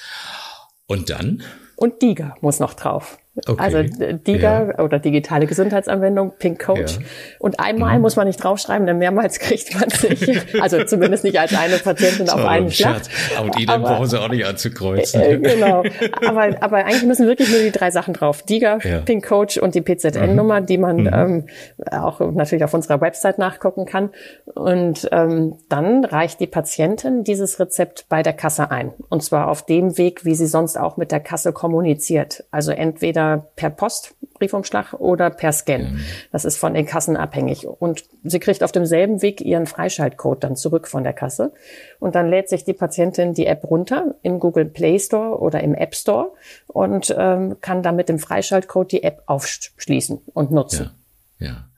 Und 0.87 1.11
dann? 1.11 1.43
Und 1.75 2.01
DIGA 2.01 2.37
muss 2.41 2.61
noch 2.61 2.75
drauf. 2.75 3.19
Okay. 3.45 3.63
Also 3.63 3.83
DIGA 3.83 4.69
ja. 4.69 4.79
oder 4.79 4.99
digitale 4.99 5.47
Gesundheitsanwendung, 5.47 6.33
Pink 6.39 6.65
Coach. 6.65 6.97
Ja. 6.97 7.07
Und 7.39 7.61
einmal 7.61 7.97
mhm. 7.97 8.03
muss 8.03 8.17
man 8.17 8.27
nicht 8.27 8.43
draufschreiben, 8.43 8.87
denn 8.87 8.97
mehrmals 8.97 9.39
kriegt 9.41 9.75
man 9.75 9.91
es 9.91 10.03
nicht. 10.03 10.61
Also 10.61 10.83
zumindest 10.85 11.25
nicht 11.25 11.39
als 11.39 11.55
eine 11.55 11.77
Patientin 11.77 12.31
auf 12.31 12.45
einen 12.45 12.71
Schlag. 12.71 13.03
Und 13.43 13.59
Ihnen 13.59 13.83
brauchen 13.83 14.07
Sie 14.07 14.19
auch 14.19 14.29
nicht 14.29 14.47
anzukreuzen. 14.47 15.21
Äh, 15.21 15.39
genau. 15.39 15.83
Aber, 16.27 16.49
aber 16.61 16.77
eigentlich 16.79 17.05
müssen 17.05 17.27
wirklich 17.27 17.51
nur 17.51 17.61
die 17.61 17.73
drei 17.73 17.91
Sachen 17.91 18.15
drauf. 18.15 18.43
DIGA, 18.43 18.79
ja. 18.83 18.99
Pink 19.01 19.27
Coach 19.27 19.59
und 19.59 19.75
die 19.75 19.83
PZN-Nummer, 19.83 20.63
mhm. 20.63 20.67
die 20.67 20.79
man 20.79 20.97
mhm. 20.97 21.11
ähm, 21.13 21.47
auch 21.91 22.21
natürlich 22.21 22.65
auf 22.65 22.73
unserer 22.73 23.03
Website 23.03 23.39
nachgucken 23.39 23.85
kann. 23.85 24.11
Und 24.55 25.09
ähm, 25.13 25.57
dann 25.69 26.05
reicht 26.07 26.41
die 26.41 26.47
Patientin 26.47 27.23
dieses 27.23 27.61
Rezept 27.61 28.07
bei 28.09 28.23
der 28.23 28.33
Kasse 28.33 28.71
ein. 28.71 28.93
Und 29.11 29.23
zwar 29.23 29.49
auf 29.49 29.67
dem 29.67 29.99
Weg, 29.99 30.25
wie 30.25 30.35
sie 30.35 30.47
sonst 30.47 30.79
auch 30.79 30.97
mit 30.97 31.13
der 31.13 31.21
Kasse 31.21 31.53
kommuniziert. 31.53 32.45
Also 32.51 32.73
entweder 32.73 33.26
per 33.57 33.71
Post, 33.71 34.15
Briefumschlag 34.35 34.93
oder 34.95 35.31
per 35.31 35.53
Scan. 35.53 35.79
Mhm. 35.79 36.01
Das 36.33 36.45
ist 36.45 36.59
von 36.59 36.75
den 36.75 36.87
Kassen 36.87 37.17
abhängig. 37.17 37.67
Und 37.67 38.05
sie 38.25 38.39
kriegt 38.39 38.63
auf 38.63 38.73
demselben 38.73 39.23
Weg 39.23 39.41
ihren 39.41 39.67
Freischaltcode 39.67 40.45
dann 40.45 40.57
zurück 40.57 40.89
von 40.89 41.03
der 41.03 41.13
Kasse. 41.13 41.53
Und 41.99 42.15
dann 42.15 42.29
lädt 42.29 42.49
sich 42.49 42.65
die 42.65 42.73
Patientin 42.73 43.35
die 43.35 43.47
App 43.47 43.65
runter 43.65 44.15
im 44.23 44.39
Google 44.39 44.67
Play 44.67 44.99
Store 44.99 45.39
oder 45.39 45.63
im 45.63 45.75
App 45.75 45.95
Store 45.95 46.33
und 46.67 47.15
ähm, 47.17 47.57
kann 47.61 47.83
dann 47.83 47.97
mit 47.97 48.09
dem 48.09 48.19
Freischaltcode 48.19 48.93
die 48.93 49.03
App 49.03 49.23
aufschließen 49.27 50.21
und 50.35 50.51
nutzen. 50.51 50.91
Ja. 51.39 51.47
ja. 51.47 51.69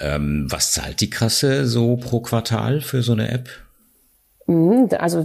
Ähm, 0.00 0.46
was 0.50 0.72
zahlt 0.72 1.00
die 1.00 1.10
Kasse 1.10 1.66
so 1.66 1.96
pro 1.96 2.20
Quartal 2.20 2.80
für 2.80 3.02
so 3.02 3.12
eine 3.12 3.30
App? 3.30 3.48
Mhm, 4.46 4.88
also 4.98 5.24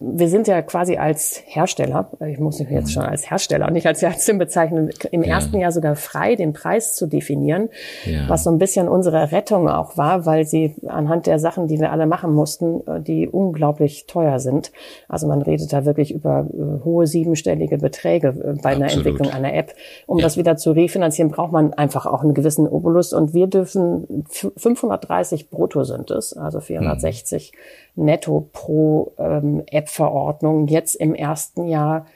wir 0.00 0.28
sind 0.28 0.48
ja 0.48 0.62
quasi 0.62 0.96
als 0.96 1.42
Hersteller, 1.44 2.10
ich 2.26 2.38
muss 2.38 2.58
mich 2.58 2.70
jetzt 2.70 2.86
mhm. 2.86 2.90
schon 2.90 3.02
als 3.04 3.30
Hersteller, 3.30 3.70
nicht 3.70 3.86
als 3.86 4.02
Ärztin 4.02 4.38
bezeichnen, 4.38 4.90
im 5.10 5.22
ja. 5.22 5.34
ersten 5.34 5.58
Jahr 5.58 5.70
sogar 5.70 5.96
frei, 5.96 6.34
den 6.34 6.52
Preis 6.52 6.94
zu 6.94 7.06
definieren, 7.06 7.68
ja. 8.06 8.28
was 8.28 8.44
so 8.44 8.50
ein 8.50 8.58
bisschen 8.58 8.88
unsere 8.88 9.32
Rettung 9.32 9.68
auch 9.68 9.96
war, 9.96 10.24
weil 10.24 10.46
sie 10.46 10.74
anhand 10.86 11.26
der 11.26 11.38
Sachen, 11.38 11.66
die 11.68 11.78
wir 11.78 11.92
alle 11.92 12.06
machen 12.06 12.32
mussten, 12.32 12.80
äh, 12.86 13.00
die 13.00 13.28
unglaublich 13.28 14.06
teuer 14.06 14.38
sind. 14.38 14.72
Also 15.08 15.26
man 15.26 15.42
redet 15.42 15.72
da 15.72 15.84
wirklich 15.84 16.12
über 16.12 16.46
äh, 16.52 16.84
hohe 16.84 17.06
siebenstellige 17.06 17.78
Beträge 17.78 18.28
äh, 18.28 18.60
bei 18.62 18.70
einer 18.70 18.90
Entwicklung 18.90 19.30
einer 19.30 19.52
App. 19.52 19.74
Um 20.06 20.18
ja. 20.18 20.24
das 20.24 20.36
wieder 20.36 20.56
zu 20.56 20.72
refinanzieren, 20.72 21.30
braucht 21.30 21.52
man 21.52 21.74
einfach 21.74 22.06
auch 22.06 22.22
einen 22.22 22.34
gewissen 22.34 22.66
Obolus 22.66 23.12
und 23.12 23.34
wir 23.34 23.46
dürfen 23.46 24.24
530 24.56 25.50
brutto 25.50 25.84
sind 25.84 26.10
es, 26.10 26.34
also 26.36 26.60
460 26.60 27.52
mhm 27.52 27.83
netto 27.96 28.48
pro 28.52 29.12
ähm, 29.18 29.62
App-Verordnung 29.70 30.66
jetzt 30.68 30.94
im 30.94 31.14
ersten 31.14 31.66
Jahr 31.66 32.06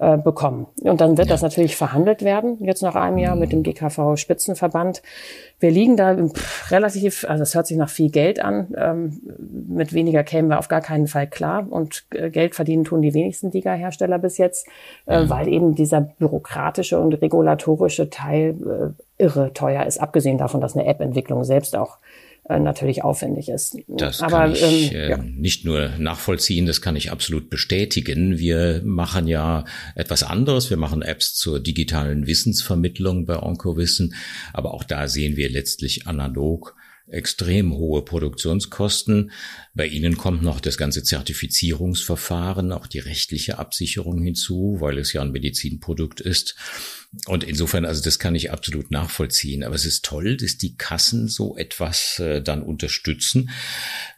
äh, 0.00 0.16
bekommen. 0.16 0.68
Und 0.82 1.00
dann 1.00 1.18
wird 1.18 1.26
ja. 1.26 1.34
das 1.34 1.42
natürlich 1.42 1.74
verhandelt 1.74 2.22
werden, 2.22 2.58
jetzt 2.60 2.82
nach 2.82 2.94
einem 2.94 3.18
Jahr 3.18 3.34
mit 3.34 3.50
dem 3.50 3.64
GKV-Spitzenverband. 3.64 5.02
Wir 5.58 5.72
liegen 5.72 5.96
da 5.96 6.16
relativ, 6.70 7.26
also 7.28 7.42
es 7.42 7.56
hört 7.56 7.66
sich 7.66 7.76
nach 7.76 7.90
viel 7.90 8.08
Geld 8.08 8.38
an. 8.38 8.72
Ähm, 8.78 9.20
mit 9.68 9.92
weniger 9.92 10.22
kämen 10.22 10.50
wir 10.50 10.60
auf 10.60 10.68
gar 10.68 10.82
keinen 10.82 11.08
Fall 11.08 11.26
klar. 11.26 11.66
Und 11.68 12.04
äh, 12.14 12.30
Geld 12.30 12.54
verdienen 12.54 12.84
tun 12.84 13.02
die 13.02 13.12
wenigsten 13.12 13.50
Liga-Hersteller 13.50 14.20
bis 14.20 14.38
jetzt, 14.38 14.68
äh, 15.06 15.24
mhm. 15.24 15.30
weil 15.30 15.48
eben 15.48 15.74
dieser 15.74 16.00
bürokratische 16.00 17.00
und 17.00 17.14
regulatorische 17.14 18.08
Teil 18.08 18.94
äh, 19.18 19.22
irre 19.22 19.52
teuer 19.52 19.84
ist, 19.84 19.98
abgesehen 19.98 20.38
davon, 20.38 20.60
dass 20.60 20.76
eine 20.76 20.86
App-Entwicklung 20.86 21.42
selbst 21.42 21.74
auch 21.74 21.98
natürlich 22.48 23.04
aufwendig 23.04 23.48
ist. 23.48 23.76
Das 23.88 24.20
Aber, 24.22 24.38
kann 24.38 24.52
ich 24.52 24.92
ähm, 24.92 24.96
äh, 24.96 25.10
ja. 25.10 25.16
nicht 25.18 25.64
nur 25.64 25.90
nachvollziehen, 25.98 26.66
das 26.66 26.80
kann 26.80 26.96
ich 26.96 27.10
absolut 27.10 27.50
bestätigen. 27.50 28.38
Wir 28.38 28.80
machen 28.84 29.26
ja 29.28 29.64
etwas 29.94 30.22
anderes. 30.22 30.70
Wir 30.70 30.78
machen 30.78 31.02
Apps 31.02 31.34
zur 31.34 31.60
digitalen 31.60 32.26
Wissensvermittlung 32.26 33.26
bei 33.26 33.38
Onkowissen. 33.42 34.14
Aber 34.52 34.72
auch 34.72 34.84
da 34.84 35.08
sehen 35.08 35.36
wir 35.36 35.50
letztlich 35.50 36.06
analog 36.06 36.74
extrem 37.10 37.74
hohe 37.74 38.02
Produktionskosten. 38.02 39.30
Bei 39.74 39.86
Ihnen 39.86 40.16
kommt 40.16 40.42
noch 40.42 40.60
das 40.60 40.76
ganze 40.76 41.02
Zertifizierungsverfahren, 41.02 42.72
auch 42.72 42.86
die 42.86 42.98
rechtliche 42.98 43.58
Absicherung 43.58 44.22
hinzu, 44.22 44.76
weil 44.80 44.98
es 44.98 45.12
ja 45.12 45.22
ein 45.22 45.32
Medizinprodukt 45.32 46.20
ist. 46.20 46.56
Und 47.26 47.42
insofern, 47.42 47.86
also 47.86 48.02
das 48.02 48.18
kann 48.18 48.34
ich 48.34 48.50
absolut 48.50 48.90
nachvollziehen. 48.90 49.64
Aber 49.64 49.74
es 49.74 49.86
ist 49.86 50.04
toll, 50.04 50.36
dass 50.36 50.58
die 50.58 50.76
Kassen 50.76 51.26
so 51.26 51.56
etwas 51.56 52.18
äh, 52.18 52.42
dann 52.42 52.62
unterstützen. 52.62 53.48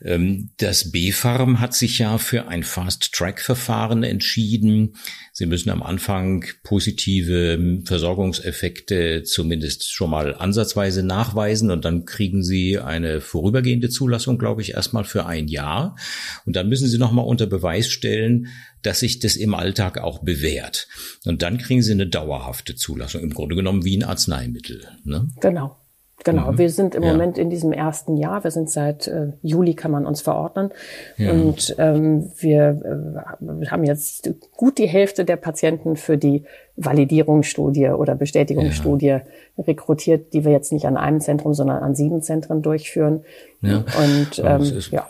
Ähm, 0.03 0.51
das 0.57 0.91
B-Farm 0.91 1.61
hat 1.61 1.73
sich 1.73 2.01
ja 2.01 2.19
für 2.19 2.49
ein 2.49 2.65
Fast-Track-Verfahren 2.65 4.03
entschieden. 4.03 4.97
Sie 5.33 5.47
müssen 5.47 5.71
am 5.71 5.85
Anfang 5.85 6.45
positive 6.65 7.53
ähm, 7.53 7.87
Versorgungseffekte 7.87 9.23
zumindest 9.23 9.93
schon 9.93 10.11
mal 10.11 10.35
ansatzweise 10.35 11.05
nachweisen 11.05 11.71
und 11.71 11.85
dann 11.85 12.07
kriegen 12.07 12.43
Sie 12.43 12.81
eine 12.81 13.21
vorübergehende 13.21 13.89
Zulassung, 13.89 14.37
glaube 14.37 14.63
ich, 14.63 14.75
erstmal 14.75 15.05
für 15.05 15.27
ein 15.27 15.47
Jahr. 15.47 15.97
Und 16.45 16.57
dann 16.57 16.69
müssen 16.69 16.89
Sie 16.89 16.99
nochmal 16.99 17.25
unter 17.25 17.47
Beweis 17.47 17.89
stellen, 17.89 18.49
dass 18.83 19.01
sich 19.01 19.19
das 19.19 19.37
im 19.37 19.55
Alltag 19.55 19.99
auch 19.99 20.19
bewährt. 20.19 20.89
Und 21.25 21.43
dann 21.43 21.59
kriegen 21.59 21.83
sie 21.83 21.93
eine 21.93 22.07
dauerhafte 22.07 22.75
Zulassung, 22.75 23.23
im 23.23 23.35
Grunde 23.35 23.57
genommen 23.57 23.85
wie 23.85 23.97
ein 23.97 24.05
Arzneimittel. 24.05 24.89
Ne? 25.05 25.29
Genau. 25.41 25.77
Genau, 26.25 26.53
mhm. 26.53 26.59
wir 26.59 26.71
sind 26.71 26.95
im 26.95 27.03
ja. 27.03 27.13
Moment 27.13 27.39
in 27.39 27.51
diesem 27.51 27.73
ersten 27.73 28.17
Jahr. 28.17 28.45
Wir 28.45 28.51
sind 28.51 28.71
seit 28.71 29.07
äh, 29.07 29.33
Juli 29.43 29.75
kann 29.75 29.91
man 29.91 30.07
uns 30.07 30.21
verordnen 30.21 30.71
ja. 31.17 31.33
und 31.33 31.75
ähm, 31.79 32.31
wir 32.39 33.25
äh, 33.25 33.67
haben 33.69 33.85
jetzt 33.85 34.31
gut 34.53 34.79
die 34.79 34.87
Hälfte 34.87 35.25
der 35.25 35.37
Patienten 35.37 35.97
für 35.97 36.19
die 36.19 36.45
Validierungsstudie 36.83 37.89
oder 37.89 38.15
Bestätigungsstudie 38.15 39.07
ja. 39.07 39.23
rekrutiert, 39.59 40.33
die 40.33 40.45
wir 40.45 40.53
jetzt 40.53 40.73
nicht 40.73 40.87
an 40.87 40.97
einem 40.97 41.21
Zentrum, 41.21 41.53
sondern 41.53 41.83
an 41.83 41.95
sieben 41.95 42.23
Zentren 42.23 42.63
durchführen. 42.63 43.23
Ja. 43.63 43.85
Und 43.99 44.39
ähm, 44.43 44.81
ja, 44.91 45.07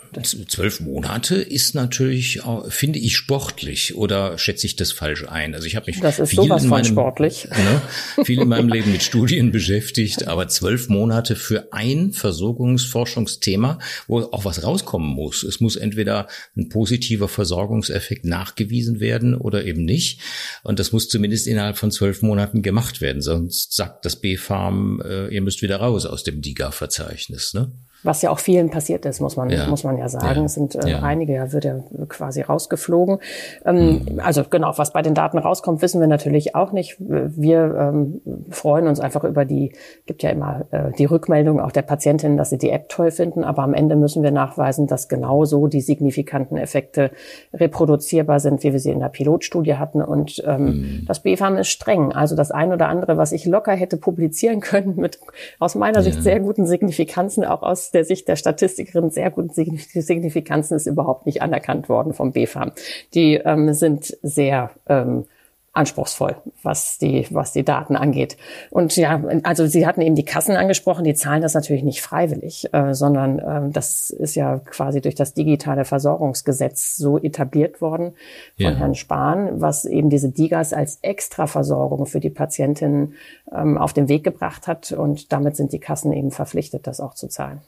zwölf 0.48 0.80
Monate 0.80 1.36
ist 1.36 1.76
natürlich, 1.76 2.42
finde 2.68 2.98
ich, 2.98 3.16
sportlich 3.16 3.94
oder 3.96 4.38
schätze 4.38 4.66
ich 4.66 4.74
das 4.74 4.90
falsch 4.90 5.24
ein? 5.28 5.54
Also 5.54 5.68
ich 5.68 5.76
habe 5.76 5.86
mich 5.86 6.00
das 6.00 6.18
ist 6.18 6.30
viel 6.30 6.42
sowas 6.42 6.64
in 6.64 6.70
meinem, 6.70 6.84
sportlich. 6.84 7.46
Ne, 7.60 8.24
viel 8.24 8.40
in 8.40 8.48
meinem 8.48 8.68
Leben 8.68 8.90
mit 8.90 9.02
Studien 9.02 9.52
beschäftigt, 9.52 10.26
aber 10.26 10.48
zwölf 10.48 10.88
Monate 10.88 11.36
für 11.36 11.72
ein 11.72 12.12
Versorgungsforschungsthema, 12.12 13.78
wo 14.08 14.20
auch 14.20 14.44
was 14.44 14.64
rauskommen 14.64 15.14
muss. 15.14 15.44
Es 15.44 15.60
muss 15.60 15.76
entweder 15.76 16.26
ein 16.56 16.70
positiver 16.70 17.28
Versorgungseffekt 17.28 18.24
nachgewiesen 18.24 18.98
werden 18.98 19.34
oder 19.36 19.64
eben 19.64 19.84
nicht. 19.84 20.20
Und 20.64 20.80
das 20.80 20.90
muss 20.90 21.08
zumindest 21.08 21.46
innerhalb 21.61 21.76
von 21.76 21.90
zwölf 21.90 22.23
Monaten 22.23 22.62
gemacht 22.62 23.02
werden. 23.02 23.21
Sonst 23.21 23.75
sagt 23.75 24.07
das 24.07 24.17
B-Farm, 24.17 25.02
äh, 25.05 25.29
ihr 25.29 25.43
müsst 25.43 25.61
wieder 25.61 25.76
raus 25.76 26.07
aus 26.07 26.25
dem 26.25 26.40
DIGA-Verzeichnis. 26.40 27.52
Ne? 27.52 27.71
Was 28.02 28.23
ja 28.23 28.30
auch 28.30 28.38
vielen 28.38 28.71
passiert 28.71 29.04
ist, 29.04 29.21
muss 29.21 29.37
man, 29.37 29.50
ja. 29.50 29.66
muss 29.66 29.85
man 29.85 29.99
ja 29.99 30.09
sagen. 30.09 30.40
Ja. 30.40 30.45
Es 30.45 30.54
sind 30.54 30.75
äh, 30.75 30.88
ja. 30.88 31.02
einige, 31.02 31.35
ja, 31.35 31.52
wird 31.52 31.64
ja 31.64 31.80
quasi 32.09 32.40
rausgeflogen. 32.40 33.19
Ähm, 33.64 34.07
mhm. 34.09 34.21
Also 34.21 34.45
genau, 34.49 34.73
was 34.76 34.92
bei 34.92 35.02
den 35.02 35.14
Daten 35.14 35.38
rauskommt, 35.38 35.83
wissen 35.83 36.00
wir 36.00 36.09
natürlich 36.09 36.54
auch 36.54 36.73
nicht. 36.73 36.97
Wir 36.99 37.75
ähm, 37.78 38.21
freuen 38.50 38.87
uns 38.87 39.00
einfach 39.00 39.25
über 39.25 39.45
die, 39.45 39.73
gibt 40.07 40.23
ja 40.23 40.30
immer 40.30 40.66
äh, 40.71 40.92
die 40.99 41.04
Rückmeldung 41.04 41.61
auch 41.61 41.73
der 41.73 41.83
Patientinnen, 41.83 42.37
dass 42.37 42.50
sie 42.50 42.59
die 42.59 42.71
App 42.71 42.88
toll 42.88 43.11
finden, 43.11 43.45
aber 43.45 43.62
am 43.62 43.75
Ende 43.75 43.97
müssen 43.97 44.23
wir 44.23 44.30
nachweisen, 44.30 44.87
dass 44.87 45.09
genauso 45.09 45.66
die 45.66 45.80
signifikanten 45.80 46.57
Effekte 46.57 47.11
reproduzierbar 47.52 48.40
sind, 48.40 48.62
wie 48.62 48.73
wir 48.73 48.80
sie 48.80 48.90
in 48.90 49.00
der 49.00 49.09
Pilotstudie 49.09 49.75
hatten. 49.75 50.02
Und 50.02 50.42
ähm, 50.47 50.64
mhm. 50.64 51.04
das 51.07 51.21
BfArM 51.21 51.59
ist 51.59 51.69
streng. 51.69 52.12
Also 52.12 52.35
das 52.37 52.50
ein 52.50 52.73
oder 52.73 52.88
andere, 52.88 53.16
was 53.16 53.33
ich 53.33 53.45
locker 53.45 53.73
hätte 53.73 53.97
publizieren 53.97 54.61
können, 54.61 54.97
mit 54.97 55.21
aus 55.59 55.75
meiner 55.75 56.02
Sicht 56.02 56.23
sehr 56.23 56.40
guten 56.40 56.66
Signifikanzen, 56.66 57.45
auch 57.45 57.62
aus 57.62 57.89
der 57.90 58.04
Sicht 58.04 58.28
der 58.28 58.37
Statistikerin 58.37 59.11
sehr 59.11 59.30
guten 59.30 59.50
Signifikanzen 59.50 60.76
ist 60.76 60.87
überhaupt 60.87 61.26
nicht 61.26 61.42
anerkannt 61.42 61.88
worden 61.88 62.12
vom 62.12 62.32
BfArM. 62.32 62.73
Die 63.14 63.35
ähm, 63.35 63.73
sind 63.75 64.16
sehr 64.23 64.70
ähm, 64.88 65.25
anspruchsvoll, 65.73 66.37
was 66.64 66.99
die, 66.99 67.26
was 67.30 67.52
die 67.52 67.64
Daten 67.64 67.94
angeht. 67.94 68.37
Und 68.70 68.97
ja, 68.97 69.23
also 69.44 69.66
Sie 69.66 69.87
hatten 69.87 70.00
eben 70.00 70.16
die 70.16 70.25
Kassen 70.25 70.56
angesprochen, 70.56 71.04
die 71.04 71.14
zahlen 71.14 71.42
das 71.42 71.54
natürlich 71.54 71.85
nicht 71.85 72.02
freiwillig, 72.02 72.73
äh, 72.75 72.92
sondern 72.92 73.38
äh, 73.38 73.70
das 73.70 74.11
ist 74.11 74.35
ja 74.35 74.59
quasi 74.59 75.00
durch 75.00 75.14
das 75.14 75.32
digitale 75.32 75.85
Versorgungsgesetz 75.85 76.97
so 76.97 77.18
etabliert 77.18 77.80
worden 77.80 78.14
von 78.56 78.73
ja. 78.73 78.75
Herrn 78.75 78.97
Spahn, 78.97 79.61
was 79.61 79.85
eben 79.85 80.11
diese 80.11 80.30
DIGAs 80.30 80.73
als 80.73 80.99
Extraversorgung 81.02 82.06
für 82.06 82.20
die 82.20 82.30
Patientinnen 82.30 83.14
ähm, 83.52 83.78
auf 83.78 83.92
den 83.92 84.09
Weg 84.09 84.25
gebracht 84.25 84.66
hat. 84.66 84.90
Und 84.90 85.32
damit 85.32 85.54
sind 85.54 85.73
die 85.73 85.78
Kassen 85.78 86.12
eben 86.12 86.32
verpflichtet, 86.32 86.88
das 86.88 87.00
auch 87.00 87.14
zu 87.14 87.28
zahlen. 87.28 87.61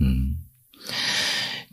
Hm. 0.00 0.38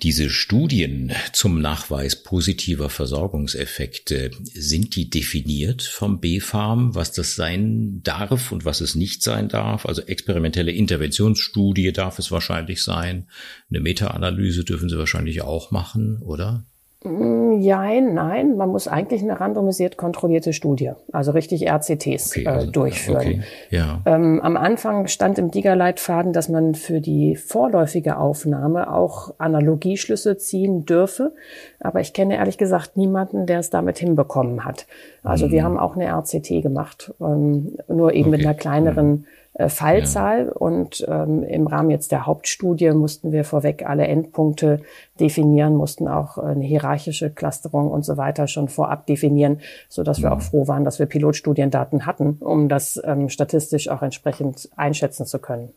Diese 0.04 0.30
Studien 0.30 1.12
zum 1.34 1.60
Nachweis 1.60 2.22
positiver 2.22 2.92
Versorgungseffekte, 2.92 4.30
sind 4.44 4.96
die 4.96 5.10
definiert 5.10 5.82
vom 5.82 6.20
B-Farm, 6.20 6.94
was 6.94 7.14
das 7.14 7.34
sein 7.34 8.02
darf 8.04 8.52
und 8.52 8.64
was 8.64 8.80
es 8.82 8.94
nicht 8.94 9.24
sein 9.24 9.50
darf? 9.50 9.88
Also 9.88 10.04
experimentelle 10.04 10.72
Interventionsstudie 10.72 11.94
darf 11.94 12.20
es 12.20 12.30
wahrscheinlich 12.30 12.84
sein. 12.84 13.28
Eine 13.72 13.80
Meta-Analyse 13.80 14.66
dürfen 14.66 14.88
Sie 14.88 15.00
wahrscheinlich 15.00 15.42
auch 15.42 15.72
machen, 15.72 16.22
oder? 16.22 16.64
Mm, 17.04 17.60
ja, 17.60 17.84
nein, 18.02 18.58
man 18.58 18.70
muss 18.70 18.88
eigentlich 18.88 19.22
eine 19.22 19.40
randomisiert 19.40 19.98
kontrollierte 19.98 20.52
Studie, 20.52 20.94
also 21.12 21.32
richtig 21.32 21.70
RCTs 21.70 22.32
okay, 22.32 22.48
also, 22.48 22.68
äh, 22.68 22.72
durchführen. 22.72 23.18
Okay, 23.18 23.42
ja. 23.70 24.02
Ähm, 24.06 24.42
am 24.42 24.58
Anfang 24.58 25.08
stand 25.08 25.38
im 25.38 25.52
DIGA-Leitfaden, 25.52 26.34
dass 26.34 26.50
man 26.50 26.74
für 26.74 27.00
die 27.00 27.36
vorläufige 27.36 28.18
Aufnahme 28.18 28.92
auch 28.92 29.36
Analogieschlüsse 29.38 30.38
ziehen 30.38 30.86
dürfe, 30.86 31.34
aber 31.80 32.00
ich 32.00 32.14
kenne 32.14 32.38
ehrlich 32.38 32.58
gesagt 32.58 32.98
niemanden, 32.98 33.46
der 33.46 33.60
es 33.60 33.70
damit 33.70 34.00
hinbekommen 34.00 34.66
hat. 34.66 34.88
Also 35.22 35.48
mhm. 35.48 35.52
wir 35.52 35.64
haben 35.64 35.78
auch 35.78 35.96
eine 35.96 36.08
RCT 36.08 36.64
gemacht, 36.64 37.14
ähm, 37.22 37.78
nur 37.88 38.14
eben 38.14 38.30
okay. 38.30 38.38
mit 38.38 38.46
einer 38.46 38.56
kleineren. 38.56 39.28
Äh, 39.58 39.70
Fallzahl. 39.70 40.46
Ja. 40.46 40.52
Und 40.52 41.04
ähm, 41.08 41.44
im 41.44 41.66
Rahmen 41.66 41.90
jetzt 41.90 42.12
der 42.12 42.28
Hauptstudie 42.28 42.92
mussten 42.92 43.32
wir 43.32 43.44
vorweg 43.44 43.84
alle 43.88 44.08
Endpunkte 44.08 44.82
definieren, 45.20 45.76
mussten 45.76 46.08
auch 46.08 46.38
eine 46.38 46.64
hierarchische 46.64 47.32
Clusterung 47.32 47.90
und 47.90 48.06
so 48.06 48.18
weiter 48.18 48.48
schon 48.48 48.68
vorab 48.68 49.08
definieren, 49.08 49.60
so 49.90 50.04
dass 50.04 50.22
wir 50.22 50.32
auch 50.32 50.42
froh 50.42 50.68
waren, 50.68 50.84
dass 50.84 51.00
wir 51.00 51.08
Pilotstudiendaten 51.08 52.06
hatten, 52.06 52.38
um 52.40 52.70
das 52.70 53.02
ähm, 53.04 53.30
statistisch 53.30 53.90
auch 53.90 54.04
entsprechend 54.04 54.70
einschätzen 54.76 55.26
zu 55.26 55.40
können. 55.40 55.70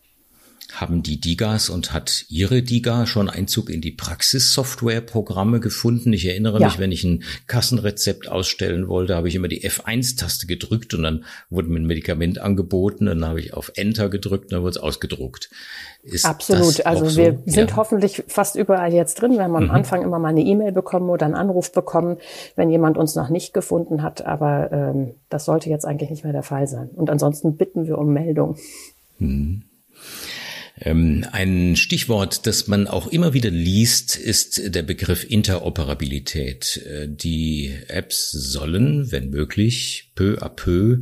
Haben 0.74 1.02
die 1.02 1.20
DIGAs 1.20 1.70
und 1.70 1.92
hat 1.92 2.24
Ihre 2.28 2.62
DIGA 2.62 3.06
schon 3.06 3.28
Einzug 3.28 3.70
in 3.70 3.80
die 3.80 3.90
Praxissoftwareprogramme 3.90 5.60
gefunden? 5.60 6.12
Ich 6.12 6.26
erinnere 6.26 6.60
ja. 6.60 6.66
mich, 6.66 6.78
wenn 6.78 6.92
ich 6.92 7.04
ein 7.04 7.22
Kassenrezept 7.46 8.28
ausstellen 8.28 8.88
wollte, 8.88 9.14
habe 9.14 9.28
ich 9.28 9.34
immer 9.34 9.48
die 9.48 9.68
F1-Taste 9.68 10.46
gedrückt 10.46 10.94
und 10.94 11.02
dann 11.02 11.24
wurde 11.48 11.68
mir 11.68 11.80
ein 11.80 11.86
Medikament 11.86 12.38
angeboten, 12.38 13.06
dann 13.06 13.24
habe 13.24 13.40
ich 13.40 13.54
auf 13.54 13.72
Enter 13.74 14.08
gedrückt 14.08 14.44
und 14.46 14.52
dann 14.52 14.62
wurde 14.62 14.70
es 14.70 14.78
ausgedruckt. 14.78 15.50
Ist 16.02 16.24
Absolut. 16.24 16.86
Also 16.86 17.06
so? 17.08 17.16
wir 17.18 17.38
sind 17.44 17.70
ja. 17.70 17.76
hoffentlich 17.76 18.24
fast 18.26 18.56
überall 18.56 18.92
jetzt 18.92 19.20
drin. 19.20 19.32
Wir 19.32 19.42
haben 19.42 19.54
am 19.54 19.64
mhm. 19.64 19.70
Anfang 19.70 20.02
immer 20.02 20.18
mal 20.18 20.28
eine 20.28 20.40
E-Mail 20.40 20.72
bekommen 20.72 21.10
oder 21.10 21.26
einen 21.26 21.34
Anruf 21.34 21.72
bekommen, 21.72 22.16
wenn 22.56 22.70
jemand 22.70 22.96
uns 22.96 23.14
noch 23.16 23.28
nicht 23.28 23.52
gefunden 23.52 24.02
hat. 24.02 24.24
Aber 24.24 24.72
ähm, 24.72 25.14
das 25.28 25.44
sollte 25.44 25.68
jetzt 25.68 25.84
eigentlich 25.84 26.08
nicht 26.08 26.24
mehr 26.24 26.32
der 26.32 26.42
Fall 26.42 26.66
sein. 26.66 26.88
Und 26.94 27.10
ansonsten 27.10 27.56
bitten 27.56 27.86
wir 27.86 27.98
um 27.98 28.12
Meldung. 28.14 28.56
Mhm. 29.18 29.62
Ähm, 30.80 31.26
ein 31.32 31.76
Stichwort, 31.76 32.46
das 32.46 32.66
man 32.66 32.86
auch 32.86 33.06
immer 33.06 33.34
wieder 33.34 33.50
liest, 33.50 34.16
ist 34.16 34.74
der 34.74 34.82
Begriff 34.82 35.24
Interoperabilität. 35.28 36.78
Äh, 36.86 37.08
die 37.08 37.74
Apps 37.88 38.30
sollen, 38.30 39.12
wenn 39.12 39.30
möglich, 39.30 40.10
peu 40.14 40.38
à 40.42 40.48
peu 40.48 41.00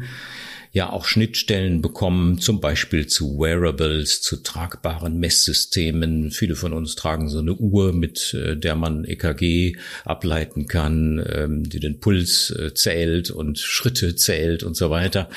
ja 0.72 0.90
auch 0.90 1.04
Schnittstellen 1.04 1.80
bekommen, 1.82 2.38
zum 2.38 2.60
Beispiel 2.60 3.06
zu 3.06 3.38
Wearables, 3.38 4.20
zu 4.20 4.42
tragbaren 4.42 5.18
Messsystemen. 5.18 6.30
Viele 6.30 6.56
von 6.56 6.72
uns 6.72 6.94
tragen 6.94 7.28
so 7.28 7.38
eine 7.38 7.54
Uhr, 7.54 7.92
mit 7.92 8.34
äh, 8.34 8.56
der 8.56 8.75
man 8.75 9.04
EKG 9.04 9.76
ableiten 10.04 10.66
kann, 10.66 11.25
ähm, 11.30 11.68
die 11.68 11.80
den 11.80 12.00
Puls 12.00 12.50
äh, 12.50 12.75
zählt 12.75 13.30
und 13.30 13.58
Schritte 13.58 14.16
zählt 14.16 14.62
und 14.62 14.76
so 14.76 14.90
weiter. 14.90 15.28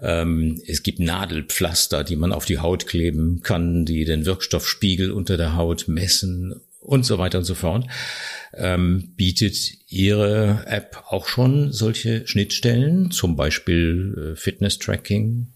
Ähm, 0.00 0.62
es 0.66 0.82
gibt 0.82 1.00
Nadelpflaster, 1.00 2.04
die 2.04 2.16
man 2.16 2.32
auf 2.32 2.44
die 2.44 2.58
Haut 2.58 2.86
kleben 2.86 3.40
kann, 3.42 3.84
die 3.84 4.04
den 4.04 4.26
Wirkstoffspiegel 4.26 5.10
unter 5.10 5.36
der 5.36 5.56
Haut 5.56 5.88
messen 5.88 6.60
und 6.82 7.06
so 7.06 7.18
weiter 7.18 7.38
und 7.38 7.44
so 7.44 7.54
fort. 7.54 7.86
Ähm, 8.54 9.14
bietet 9.16 9.56
Ihre 9.88 10.64
App 10.66 11.04
auch 11.08 11.26
schon 11.26 11.72
solche 11.72 12.26
Schnittstellen, 12.26 13.10
zum 13.10 13.36
Beispiel 13.36 14.32
äh, 14.32 14.36
Fitness-Tracking? 14.36 15.48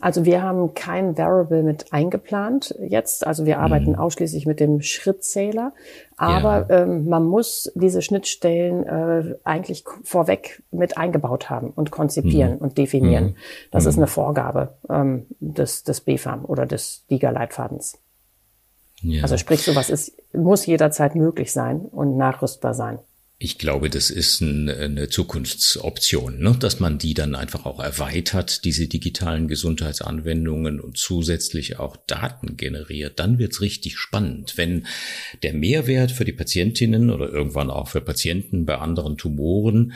Also 0.00 0.24
wir 0.24 0.42
haben 0.42 0.74
kein 0.74 1.16
Variable 1.16 1.62
mit 1.62 1.92
eingeplant 1.92 2.74
jetzt. 2.88 3.26
Also 3.26 3.46
wir 3.46 3.58
arbeiten 3.58 3.92
mhm. 3.92 3.98
ausschließlich 3.98 4.46
mit 4.46 4.60
dem 4.60 4.82
Schrittzähler. 4.82 5.72
Aber 6.16 6.66
ja. 6.68 6.82
ähm, 6.82 7.08
man 7.08 7.24
muss 7.24 7.72
diese 7.74 8.02
Schnittstellen 8.02 8.84
äh, 8.84 9.34
eigentlich 9.44 9.84
vorweg 10.02 10.62
mit 10.70 10.96
eingebaut 10.96 11.50
haben 11.50 11.70
und 11.70 11.90
konzipieren 11.90 12.56
mhm. 12.56 12.58
und 12.58 12.78
definieren. 12.78 13.24
Mhm. 13.24 13.36
Das 13.70 13.86
ist 13.86 13.96
mhm. 13.96 14.02
eine 14.02 14.06
Vorgabe 14.08 14.76
ähm, 14.88 15.26
des, 15.40 15.84
des 15.84 16.02
BFAM 16.02 16.44
oder 16.44 16.66
des 16.66 17.06
DIGA-Leitfadens. 17.10 17.98
Ja. 19.02 19.22
Also 19.22 19.36
sprich, 19.36 19.62
sowas 19.62 19.90
ist, 19.90 20.12
muss 20.32 20.66
jederzeit 20.66 21.14
möglich 21.14 21.52
sein 21.52 21.80
und 21.80 22.16
nachrüstbar 22.16 22.74
sein. 22.74 22.98
Ich 23.36 23.58
glaube, 23.58 23.90
das 23.90 24.10
ist 24.10 24.40
ein, 24.40 24.70
eine 24.70 25.08
Zukunftsoption, 25.08 26.38
ne? 26.38 26.56
dass 26.58 26.78
man 26.78 26.98
die 26.98 27.14
dann 27.14 27.34
einfach 27.34 27.66
auch 27.66 27.80
erweitert, 27.80 28.64
diese 28.64 28.86
digitalen 28.86 29.48
Gesundheitsanwendungen 29.48 30.80
und 30.80 30.96
zusätzlich 30.96 31.78
auch 31.78 31.96
Daten 32.06 32.56
generiert. 32.56 33.18
Dann 33.18 33.38
wird's 33.38 33.60
richtig 33.60 33.98
spannend, 33.98 34.56
wenn 34.56 34.86
der 35.42 35.52
Mehrwert 35.52 36.12
für 36.12 36.24
die 36.24 36.32
Patientinnen 36.32 37.10
oder 37.10 37.28
irgendwann 37.28 37.70
auch 37.70 37.88
für 37.88 38.00
Patienten 38.00 38.66
bei 38.66 38.78
anderen 38.78 39.18
Tumoren 39.18 39.92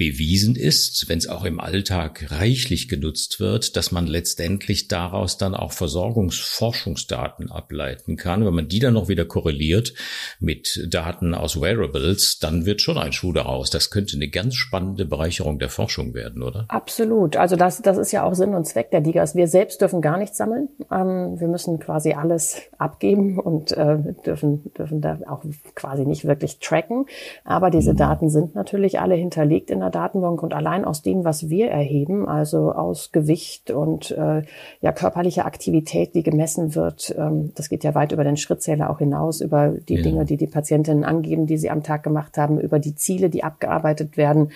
bewiesen 0.00 0.56
ist, 0.56 1.10
wenn 1.10 1.18
es 1.18 1.28
auch 1.28 1.44
im 1.44 1.60
Alltag 1.60 2.30
reichlich 2.30 2.88
genutzt 2.88 3.38
wird, 3.38 3.76
dass 3.76 3.92
man 3.92 4.06
letztendlich 4.06 4.88
daraus 4.88 5.36
dann 5.36 5.54
auch 5.54 5.72
Versorgungsforschungsdaten 5.72 7.50
ableiten 7.50 8.16
kann. 8.16 8.46
Wenn 8.46 8.54
man 8.54 8.66
die 8.66 8.78
dann 8.78 8.94
noch 8.94 9.08
wieder 9.08 9.26
korreliert 9.26 9.92
mit 10.38 10.86
Daten 10.88 11.34
aus 11.34 11.60
Wearables, 11.60 12.38
dann 12.38 12.64
wird 12.64 12.80
schon 12.80 12.96
ein 12.96 13.12
Schuh 13.12 13.34
daraus. 13.34 13.68
Das 13.68 13.90
könnte 13.90 14.16
eine 14.16 14.28
ganz 14.28 14.54
spannende 14.54 15.04
Bereicherung 15.04 15.58
der 15.58 15.68
Forschung 15.68 16.14
werden, 16.14 16.42
oder? 16.42 16.64
Absolut. 16.68 17.36
Also 17.36 17.56
das, 17.56 17.82
das 17.82 17.98
ist 17.98 18.10
ja 18.10 18.24
auch 18.24 18.32
Sinn 18.32 18.54
und 18.54 18.66
Zweck 18.66 18.90
der 18.92 19.02
Digas. 19.02 19.34
Wir 19.34 19.48
selbst 19.48 19.82
dürfen 19.82 20.00
gar 20.00 20.16
nichts 20.16 20.38
sammeln. 20.38 20.70
Ähm, 20.90 21.38
wir 21.38 21.48
müssen 21.48 21.78
quasi 21.78 22.14
alles 22.14 22.56
abgeben 22.78 23.38
und 23.38 23.72
äh, 23.72 23.98
dürfen, 24.24 24.72
dürfen 24.78 25.02
da 25.02 25.18
auch 25.28 25.44
quasi 25.74 26.06
nicht 26.06 26.24
wirklich 26.24 26.58
tracken. 26.58 27.04
Aber 27.44 27.68
diese 27.68 27.92
mhm. 27.92 27.98
Daten 27.98 28.30
sind 28.30 28.54
natürlich 28.54 28.98
alle 28.98 29.14
hinterlegt 29.14 29.70
in 29.70 29.80
der 29.80 29.89
Datenbank 29.90 30.42
und 30.42 30.54
allein 30.54 30.84
aus 30.84 31.02
dem, 31.02 31.24
was 31.24 31.48
wir 31.48 31.70
erheben, 31.70 32.28
also 32.28 32.72
aus 32.72 33.12
Gewicht 33.12 33.70
und 33.70 34.10
äh, 34.12 34.42
ja 34.80 34.92
körperlicher 34.92 35.46
Aktivität, 35.46 36.14
die 36.14 36.22
gemessen 36.22 36.74
wird, 36.74 37.14
ähm, 37.18 37.52
das 37.54 37.68
geht 37.68 37.84
ja 37.84 37.94
weit 37.94 38.12
über 38.12 38.24
den 38.24 38.36
Schrittzähler 38.36 38.90
auch 38.90 38.98
hinaus, 38.98 39.40
über 39.40 39.68
die 39.70 39.96
ja. 39.96 40.02
Dinge, 40.02 40.24
die 40.24 40.36
die 40.36 40.46
Patientinnen 40.46 41.04
angeben, 41.04 41.46
die 41.46 41.58
sie 41.58 41.70
am 41.70 41.82
Tag 41.82 42.02
gemacht 42.02 42.38
haben, 42.38 42.60
über 42.60 42.78
die 42.78 42.94
Ziele, 42.94 43.30
die 43.30 43.44
abgearbeitet 43.44 44.16
werden, 44.16 44.52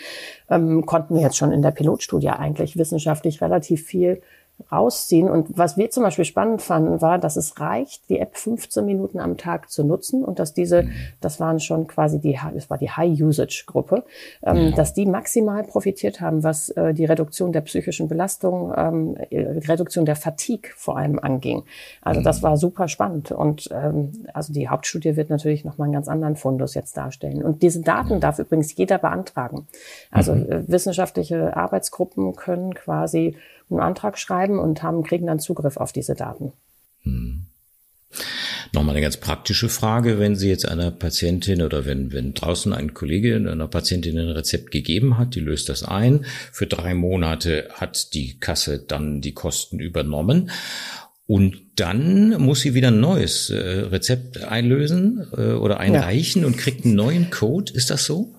ähm, 0.50 0.86
konnten 0.86 1.14
wir 1.14 1.22
jetzt 1.22 1.36
schon 1.36 1.52
in 1.52 1.62
der 1.62 1.70
Pilotstudie 1.70 2.30
eigentlich 2.30 2.76
wissenschaftlich 2.76 3.40
relativ 3.40 3.84
viel 3.84 4.22
rausziehen. 4.70 5.28
Und 5.28 5.58
was 5.58 5.76
wir 5.76 5.90
zum 5.90 6.02
Beispiel 6.02 6.24
spannend 6.24 6.62
fanden, 6.62 7.00
war, 7.00 7.18
dass 7.18 7.36
es 7.36 7.60
reicht, 7.60 8.08
die 8.08 8.18
App 8.18 8.36
15 8.36 8.84
Minuten 8.84 9.18
am 9.18 9.36
Tag 9.36 9.70
zu 9.70 9.84
nutzen 9.84 10.24
und 10.24 10.38
dass 10.38 10.54
diese, 10.54 10.84
mhm. 10.84 10.92
das 11.20 11.40
waren 11.40 11.60
schon 11.60 11.86
quasi 11.86 12.20
die, 12.20 12.38
das 12.54 12.70
war 12.70 12.78
die 12.78 12.90
High-Usage-Gruppe, 12.90 14.04
ähm, 14.42 14.56
ja. 14.56 14.70
dass 14.70 14.94
die 14.94 15.06
maximal 15.06 15.64
profitiert 15.64 16.20
haben, 16.20 16.42
was 16.42 16.70
äh, 16.70 16.94
die 16.94 17.04
Reduktion 17.04 17.52
der 17.52 17.62
psychischen 17.62 18.08
Belastung, 18.08 18.72
ähm, 18.76 19.16
Reduktion 19.30 20.04
der 20.04 20.16
Fatigue 20.16 20.70
vor 20.76 20.98
allem 20.98 21.18
anging. 21.18 21.64
Also 22.02 22.20
mhm. 22.20 22.24
das 22.24 22.42
war 22.42 22.56
super 22.56 22.88
spannend. 22.88 23.32
Und 23.32 23.68
ähm, 23.72 24.26
also 24.32 24.52
die 24.52 24.68
Hauptstudie 24.68 25.16
wird 25.16 25.30
natürlich 25.30 25.64
nochmal 25.64 25.86
einen 25.86 25.94
ganz 25.94 26.08
anderen 26.08 26.36
Fundus 26.36 26.74
jetzt 26.74 26.96
darstellen. 26.96 27.42
Und 27.42 27.62
diese 27.62 27.80
Daten 27.82 28.20
darf 28.20 28.38
übrigens 28.38 28.74
jeder 28.76 28.98
beantragen. 28.98 29.66
Also 30.10 30.34
mhm. 30.34 30.50
äh, 30.50 30.68
wissenschaftliche 30.68 31.56
Arbeitsgruppen 31.56 32.36
können 32.36 32.74
quasi 32.74 33.36
einen 33.74 33.86
Antrag 33.86 34.18
schreiben 34.18 34.58
und 34.58 34.82
haben, 34.82 35.02
kriegen 35.02 35.26
dann 35.26 35.40
Zugriff 35.40 35.76
auf 35.76 35.92
diese 35.92 36.14
Daten. 36.14 36.52
Hm. 37.02 37.46
Nochmal 38.72 38.96
eine 38.96 39.02
ganz 39.02 39.18
praktische 39.18 39.68
Frage, 39.68 40.18
wenn 40.18 40.34
Sie 40.34 40.48
jetzt 40.48 40.66
einer 40.66 40.90
Patientin 40.90 41.62
oder 41.62 41.84
wenn, 41.84 42.12
wenn 42.12 42.34
draußen 42.34 42.72
ein 42.72 42.92
Kollege 42.92 43.36
einer 43.36 43.68
Patientin 43.68 44.18
ein 44.18 44.30
Rezept 44.30 44.72
gegeben 44.72 45.16
hat, 45.16 45.36
die 45.36 45.40
löst 45.40 45.68
das 45.68 45.84
ein. 45.84 46.24
Für 46.50 46.66
drei 46.66 46.94
Monate 46.94 47.68
hat 47.72 48.14
die 48.14 48.38
Kasse 48.40 48.80
dann 48.80 49.20
die 49.20 49.32
Kosten 49.32 49.78
übernommen. 49.78 50.50
Und 51.26 51.56
dann 51.76 52.40
muss 52.42 52.60
sie 52.60 52.74
wieder 52.74 52.88
ein 52.88 53.00
neues 53.00 53.48
äh, 53.48 53.56
Rezept 53.56 54.42
einlösen 54.42 55.26
äh, 55.36 55.52
oder 55.52 55.78
einreichen 55.78 56.42
ja. 56.42 56.48
und 56.48 56.58
kriegt 56.58 56.84
einen 56.84 56.96
neuen 56.96 57.30
Code. 57.30 57.72
Ist 57.72 57.90
das 57.90 58.04
so? 58.04 58.34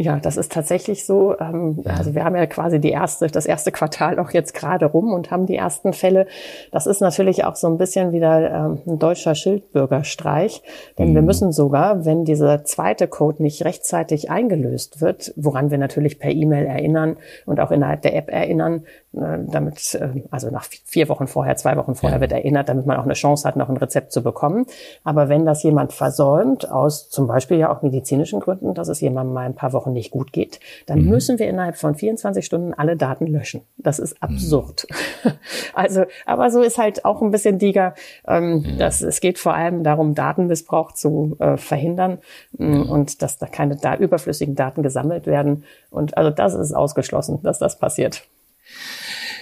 Ja, 0.00 0.20
das 0.20 0.36
ist 0.36 0.52
tatsächlich 0.52 1.04
so. 1.04 1.36
Ähm, 1.40 1.82
also 1.84 2.14
wir 2.14 2.22
haben 2.24 2.36
ja 2.36 2.46
quasi 2.46 2.80
die 2.80 2.90
erste, 2.90 3.26
das 3.26 3.46
erste 3.46 3.72
Quartal 3.72 4.20
auch 4.20 4.30
jetzt 4.30 4.54
gerade 4.54 4.86
rum 4.86 5.12
und 5.12 5.32
haben 5.32 5.46
die 5.46 5.56
ersten 5.56 5.92
Fälle. 5.92 6.28
Das 6.70 6.86
ist 6.86 7.00
natürlich 7.00 7.44
auch 7.44 7.56
so 7.56 7.66
ein 7.66 7.78
bisschen 7.78 8.12
wieder 8.12 8.48
ähm, 8.48 8.78
ein 8.86 9.00
deutscher 9.00 9.34
Schildbürgerstreich, 9.34 10.62
denn 10.98 11.10
mhm. 11.10 11.14
wir 11.16 11.22
müssen 11.22 11.50
sogar, 11.50 12.04
wenn 12.04 12.24
dieser 12.24 12.62
zweite 12.62 13.08
Code 13.08 13.42
nicht 13.42 13.64
rechtzeitig 13.64 14.30
eingelöst 14.30 15.00
wird, 15.00 15.32
woran 15.34 15.72
wir 15.72 15.78
natürlich 15.78 16.20
per 16.20 16.30
E-Mail 16.30 16.66
erinnern 16.66 17.16
und 17.44 17.58
auch 17.58 17.72
innerhalb 17.72 18.02
der 18.02 18.14
App 18.14 18.30
erinnern, 18.30 18.84
damit, 19.12 19.94
äh, 19.94 20.22
also 20.30 20.50
nach 20.50 20.64
vier 20.84 21.08
Wochen 21.08 21.26
vorher, 21.26 21.56
zwei 21.56 21.76
Wochen 21.76 21.94
vorher 21.94 22.20
wird 22.20 22.32
erinnert, 22.32 22.68
damit 22.68 22.84
man 22.84 22.98
auch 22.98 23.04
eine 23.04 23.14
Chance 23.14 23.48
hat, 23.48 23.56
noch 23.56 23.70
ein 23.70 23.76
Rezept 23.76 24.12
zu 24.12 24.22
bekommen. 24.22 24.66
Aber 25.02 25.28
wenn 25.28 25.46
das 25.46 25.62
jemand 25.62 25.92
versäumt, 25.92 26.70
aus 26.70 27.08
zum 27.08 27.26
Beispiel 27.26 27.58
ja 27.58 27.74
auch 27.74 27.82
medizinischen 27.82 28.40
Gründen, 28.40 28.74
dass 28.74 28.88
es 28.88 29.00
jemandem 29.00 29.32
mal 29.34 29.46
ein 29.46 29.54
paar 29.54 29.72
Wochen 29.72 29.92
nicht 29.92 30.10
gut 30.10 30.32
geht, 30.32 30.60
dann 30.86 31.00
mhm. 31.00 31.08
müssen 31.08 31.38
wir 31.38 31.48
innerhalb 31.48 31.76
von 31.76 31.94
24 31.94 32.44
Stunden 32.44 32.74
alle 32.74 32.96
Daten 32.96 33.26
löschen. 33.26 33.62
Das 33.78 33.98
ist 33.98 34.22
absurd. 34.22 34.86
Mhm. 34.90 35.32
Also, 35.74 36.04
aber 36.26 36.50
so 36.50 36.60
ist 36.62 36.78
halt 36.78 37.04
auch 37.04 37.22
ein 37.22 37.30
bisschen 37.30 37.58
Diger. 37.58 37.94
Ähm, 38.26 38.62
mhm. 38.62 38.78
dass, 38.78 39.00
es 39.00 39.20
geht 39.20 39.38
vor 39.38 39.54
allem 39.54 39.84
darum, 39.84 40.14
Datenmissbrauch 40.14 40.92
zu 40.92 41.36
äh, 41.38 41.56
verhindern 41.56 42.18
mhm. 42.56 42.82
und 42.82 43.22
dass 43.22 43.38
da 43.38 43.46
keine 43.46 43.76
da 43.76 43.94
überflüssigen 43.96 44.54
Daten 44.54 44.82
gesammelt 44.82 45.26
werden. 45.26 45.64
Und 45.90 46.16
also 46.16 46.30
das 46.30 46.54
ist 46.54 46.72
ausgeschlossen, 46.72 47.40
dass 47.42 47.58
das 47.58 47.78
passiert. 47.78 48.24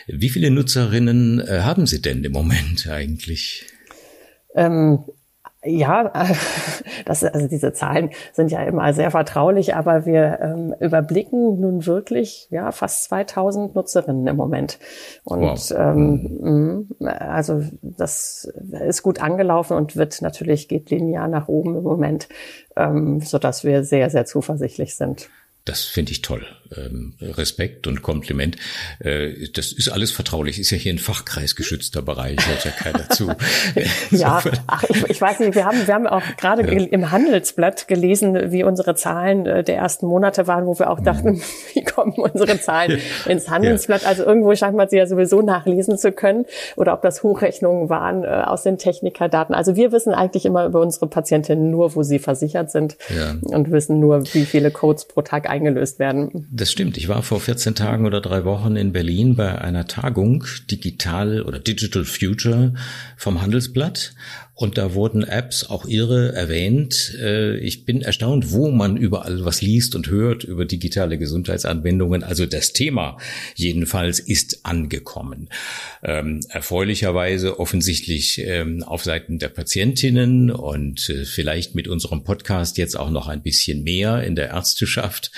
Wie 0.07 0.29
viele 0.29 0.51
Nutzerinnen 0.51 1.41
äh, 1.41 1.61
haben 1.61 1.87
Sie 1.87 2.01
denn 2.01 2.23
im 2.25 2.33
Moment 2.33 2.89
eigentlich? 2.89 3.67
Ähm, 4.55 5.05
ja, 5.67 6.13
das, 7.05 7.25
also 7.25 7.49
diese 7.49 7.73
Zahlen 7.73 8.11
sind 8.33 8.51
ja 8.51 8.63
immer 8.63 8.93
sehr 8.93 9.11
vertraulich, 9.11 9.75
aber 9.75 10.07
wir 10.07 10.39
ähm, 10.41 10.75
überblicken 10.81 11.61
nun 11.61 11.87
wirklich 11.87 12.47
ja 12.51 12.71
fast 12.73 13.05
2000 13.05 13.75
Nutzerinnen 13.75 14.27
im 14.27 14.37
Moment. 14.37 14.79
Und 15.25 15.43
wow. 15.43 15.75
ähm, 15.77 16.39
mhm. 16.41 17.07
also 17.07 17.63
das 17.83 18.53
ist 18.85 19.03
gut 19.03 19.21
angelaufen 19.21 19.77
und 19.77 19.97
wird 19.97 20.23
natürlich 20.23 20.69
geht 20.69 20.91
linear 20.91 21.29
nach 21.29 21.49
oben 21.49 21.77
im 21.77 21.83
Moment, 21.83 22.29
ähm, 22.77 23.21
so 23.21 23.39
dass 23.39 23.65
wir 23.65 23.83
sehr 23.85 24.11
sehr 24.11 24.25
zuversichtlich 24.25 24.95
sind. 24.95 25.29
Das 25.67 25.83
finde 25.83 26.13
ich 26.13 26.23
toll. 26.23 26.47
Ähm, 26.77 27.15
Respekt 27.21 27.87
und 27.89 28.03
Kompliment. 28.03 28.57
Äh, 29.01 29.49
das 29.53 29.73
ist 29.73 29.89
alles 29.89 30.13
vertraulich. 30.13 30.61
Ist 30.61 30.71
ja 30.71 30.79
hier 30.79 30.93
ein 30.93 30.99
fachkreisgeschützter 30.99 32.03
Bereich, 32.03 32.39
hört 32.47 32.65
ja 32.65 32.71
keiner 32.71 33.09
zu. 33.11 33.33
ja, 34.11 34.43
ach, 34.69 34.85
ich, 34.85 35.11
ich, 35.11 35.21
weiß 35.21 35.41
nicht, 35.41 35.57
wir 35.57 35.65
haben, 35.65 35.87
wir 35.87 35.93
haben 35.93 36.07
auch 36.07 36.23
gerade 36.37 36.63
ja. 36.63 36.87
im 36.87 37.11
Handelsblatt 37.11 37.89
gelesen, 37.89 38.53
wie 38.53 38.63
unsere 38.63 38.95
Zahlen 38.95 39.47
äh, 39.47 39.65
der 39.65 39.77
ersten 39.77 40.07
Monate 40.07 40.47
waren, 40.47 40.67
wo 40.67 40.79
wir 40.79 40.89
auch 40.89 41.01
dachten, 41.01 41.33
mhm. 41.33 41.43
wie 41.75 41.83
kommen 41.83 42.13
unsere 42.13 42.61
Zahlen 42.61 43.01
ins 43.27 43.51
Handelsblatt? 43.51 44.03
Ja. 44.03 44.09
Also 44.09 44.25
irgendwo 44.25 44.55
scheint 44.55 44.77
man 44.77 44.89
sie 44.89 44.99
ja 44.99 45.07
sowieso 45.07 45.43
nachlesen 45.43 45.99
zu 45.99 46.13
können 46.13 46.47
oder 46.77 46.93
ob 46.93 47.03
das 47.03 47.25
Hochrechnungen 47.25 47.89
waren 47.89 48.23
äh, 48.23 48.29
aus 48.29 48.63
den 48.63 48.79
Technikerdaten. 48.79 49.53
Also 49.53 49.75
wir 49.75 49.91
wissen 49.91 50.15
eigentlich 50.15 50.47
immer 50.47 50.65
über 50.67 50.81
unsere 50.81 51.09
Patientinnen 51.09 51.73
nur, 51.73 51.97
wo 51.97 52.05
sie 52.05 52.21
versichert 52.21 52.71
sind 52.71 52.97
ja. 53.09 53.35
und 53.43 53.73
wissen 53.73 53.99
nur, 53.99 54.23
wie 54.33 54.45
viele 54.45 54.71
Codes 54.71 55.07
pro 55.07 55.23
Tag 55.23 55.56
eingelöst 55.57 55.99
werden. 55.99 56.47
Das 56.51 56.71
stimmt. 56.71 56.97
Ich 56.97 57.09
war 57.09 57.23
vor 57.23 57.41
14 57.41 57.75
Tagen 57.75 58.07
oder 58.07 58.21
drei 58.21 58.45
Wochen 58.45 58.77
in 58.77 58.93
Berlin 58.93 59.37
bei 59.37 59.61
einer 59.61 59.87
Tagung 59.87 60.45
Digital 60.71 61.43
oder 61.43 61.59
Digital 61.59 62.05
Future 62.05 62.75
vom 63.17 63.43
Handelsblatt 63.43 64.15
und 64.59 64.79
da 64.79 64.95
wurden 64.95 65.23
Apps, 65.23 65.69
auch 65.69 65.85
ihre, 65.85 66.33
erwähnt. 66.33 67.15
Äh, 67.21 67.59
ich 67.59 67.85
bin 67.85 68.01
erstaunt, 68.01 68.53
wo 68.53 68.71
man 68.71 68.97
überall 68.97 69.45
was 69.45 69.61
liest 69.61 69.95
und 69.95 70.09
hört 70.09 70.45
über 70.45 70.65
digitale 70.65 71.19
Gesundheitsanwendungen. 71.19 72.23
Also 72.23 72.47
das 72.47 72.73
Thema 72.73 73.19
jedenfalls 73.55 74.19
ist 74.19 74.65
angekommen. 74.65 75.51
Ähm, 76.03 76.41
erfreulicherweise 76.49 77.61
offensichtlich 77.61 78.39
ähm, 78.39 78.83
auf 78.83 79.05
Seiten 79.05 79.39
der 79.39 79.51
Patientinnen 79.51 80.51
und 80.51 81.11
äh, 81.11 81.27
vielleicht 81.27 81.75
mit 81.75 81.87
unserem 81.87 82.25
Podcast 82.25 82.79
jetzt 82.79 82.99
auch 82.99 83.11
noch 83.11 83.29
ein 83.29 83.43
bisschen 83.43 83.85
mehr 83.85 84.23
in 84.23 84.37
der 84.37 84.49
Ärzteschaft. 84.49 85.33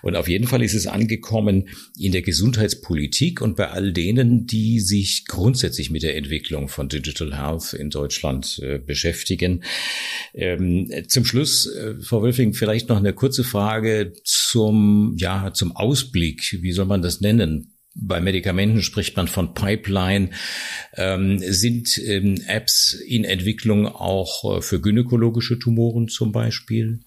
Und 0.00 0.16
auf 0.16 0.28
jeden 0.28 0.46
Fall 0.46 0.62
ist 0.62 0.72
es 0.72 0.86
angekommen 0.86 1.68
in 1.98 2.12
der 2.12 2.22
Gesundheitspolitik 2.22 3.42
und 3.42 3.54
bei 3.54 3.68
all 3.68 3.92
denen, 3.92 4.46
die 4.46 4.80
sich 4.80 5.26
grundsätzlich 5.26 5.90
mit 5.90 6.02
der 6.02 6.16
Entwicklung 6.16 6.68
von 6.68 6.88
Digital 6.88 7.36
Health 7.36 7.74
in 7.74 7.90
Deutschland 7.90 8.60
äh, 8.62 8.78
beschäftigen. 8.78 9.64
Ähm, 10.34 10.90
zum 11.08 11.24
Schluss, 11.24 11.66
äh, 11.66 11.94
Frau 12.00 12.22
Wölfing, 12.22 12.54
vielleicht 12.54 12.88
noch 12.88 12.98
eine 12.98 13.12
kurze 13.12 13.44
Frage 13.44 14.12
zum, 14.24 15.16
ja, 15.18 15.52
zum 15.52 15.76
Ausblick. 15.76 16.58
Wie 16.62 16.72
soll 16.72 16.86
man 16.86 17.02
das 17.02 17.20
nennen? 17.20 17.74
Bei 17.94 18.20
Medikamenten 18.20 18.80
spricht 18.80 19.16
man 19.16 19.28
von 19.28 19.52
Pipeline. 19.52 20.30
Ähm, 20.94 21.38
sind 21.40 21.98
ähm, 21.98 22.40
Apps 22.46 22.94
in 22.94 23.24
Entwicklung 23.24 23.86
auch 23.86 24.58
äh, 24.58 24.62
für 24.62 24.80
gynäkologische 24.80 25.58
Tumoren 25.58 26.08
zum 26.08 26.32
Beispiel? 26.32 27.00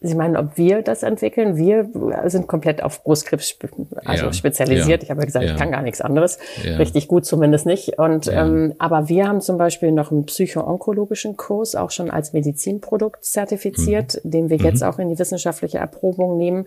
Sie 0.00 0.14
meinen, 0.14 0.36
ob 0.36 0.56
wir 0.56 0.82
das 0.82 1.02
entwickeln? 1.02 1.56
Wir 1.56 1.88
sind 2.26 2.46
komplett 2.46 2.82
auf 2.82 3.04
Brustkrebs 3.04 3.56
also 4.04 4.26
ja, 4.26 4.32
spezialisiert. 4.32 5.02
Ja, 5.02 5.04
ich 5.04 5.10
habe 5.10 5.20
ja 5.20 5.26
gesagt, 5.26 5.44
ich 5.44 5.56
kann 5.56 5.70
gar 5.70 5.82
nichts 5.82 6.00
anderes. 6.00 6.38
Richtig 6.64 7.08
gut 7.08 7.24
zumindest 7.24 7.66
nicht. 7.66 7.98
Und 7.98 8.28
ähm, 8.32 8.74
aber 8.78 9.08
wir 9.08 9.28
haben 9.28 9.40
zum 9.40 9.58
Beispiel 9.58 9.92
noch 9.92 10.10
einen 10.10 10.26
psycho-onkologischen 10.26 11.36
Kurs 11.36 11.74
auch 11.74 11.90
schon 11.90 12.10
als 12.10 12.32
Medizinprodukt 12.32 13.24
zertifiziert, 13.24 14.20
mhm. 14.24 14.30
den 14.30 14.50
wir 14.50 14.58
mhm. 14.58 14.64
jetzt 14.64 14.82
auch 14.82 14.98
in 14.98 15.08
die 15.08 15.18
wissenschaftliche 15.18 15.78
Erprobung 15.78 16.36
nehmen, 16.36 16.66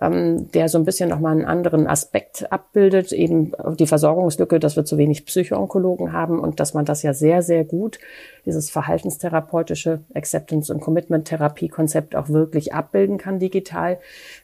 ähm, 0.00 0.50
der 0.52 0.68
so 0.68 0.78
ein 0.78 0.84
bisschen 0.84 1.08
nochmal 1.08 1.32
einen 1.32 1.44
anderen 1.44 1.86
Aspekt 1.86 2.50
abbildet, 2.52 3.12
eben 3.12 3.52
die 3.78 3.86
Versorgungslücke, 3.86 4.60
dass 4.60 4.76
wir 4.76 4.84
zu 4.84 4.98
wenig 4.98 5.24
Psycho-Onkologen 5.26 6.12
haben 6.12 6.38
und 6.38 6.60
dass 6.60 6.74
man 6.74 6.84
das 6.84 7.02
ja 7.02 7.14
sehr, 7.14 7.42
sehr 7.42 7.64
gut, 7.64 7.98
dieses 8.46 8.70
verhaltenstherapeutische 8.70 10.00
Acceptance- 10.14 10.72
und 10.72 10.80
Commitment-Therapie-Konzept 10.80 12.16
auch 12.16 12.28
wirklich 12.28 12.72
abbilden 12.72 13.18
kann 13.18 13.38
digital. 13.38 13.98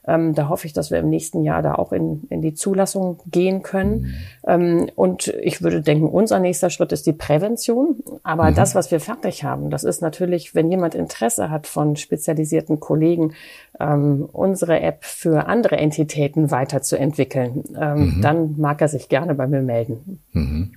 Ähm, 0.07 0.35
da 0.35 0.49
hoffe 0.49 0.67
ich, 0.67 0.73
dass 0.73 0.91
wir 0.91 0.99
im 0.99 1.09
nächsten 1.09 1.43
Jahr 1.43 1.63
da 1.63 1.77
auch 1.77 1.93
in, 1.93 2.25
in 2.29 2.43
die 2.43 2.55
Zulassung 2.55 3.21
gehen 3.31 3.63
können. 3.63 3.93
Mhm. 3.93 4.15
Ähm, 4.47 4.91
und 4.97 5.29
ich 5.29 5.63
würde 5.63 5.81
denken, 5.81 6.09
unser 6.09 6.41
nächster 6.41 6.69
Schritt 6.69 6.93
ist 6.93 7.07
die 7.07 7.13
Prävention. 7.13 8.03
Aber 8.25 8.51
mhm. 8.51 8.57
das, 8.57 8.75
was 8.75 8.91
wir 8.91 9.01
fertig 9.01 9.45
haben, 9.45 9.71
das 9.71 9.85
ist 9.85 10.03
natürlich, 10.03 10.55
wenn 10.55 10.71
jemand 10.71 10.95
Interesse 10.95 11.51
hat 11.51 11.67
von 11.67 11.97
spezialisierten 11.97 12.81
Kollegen, 12.81 13.35
ähm, 13.79 14.29
unsere 14.33 14.81
App 14.81 15.05
für 15.05 15.47
andere 15.47 15.77
Entitäten 15.77 16.51
weiterzuentwickeln, 16.51 17.65
ähm, 17.81 18.17
mhm. 18.17 18.23
dann 18.23 18.55
mag 18.59 18.81
er 18.81 18.89
sich 18.89 19.09
gerne 19.09 19.35
bei 19.35 19.47
mir 19.47 19.63
melden. 19.63 20.21
Mhm. 20.33 20.73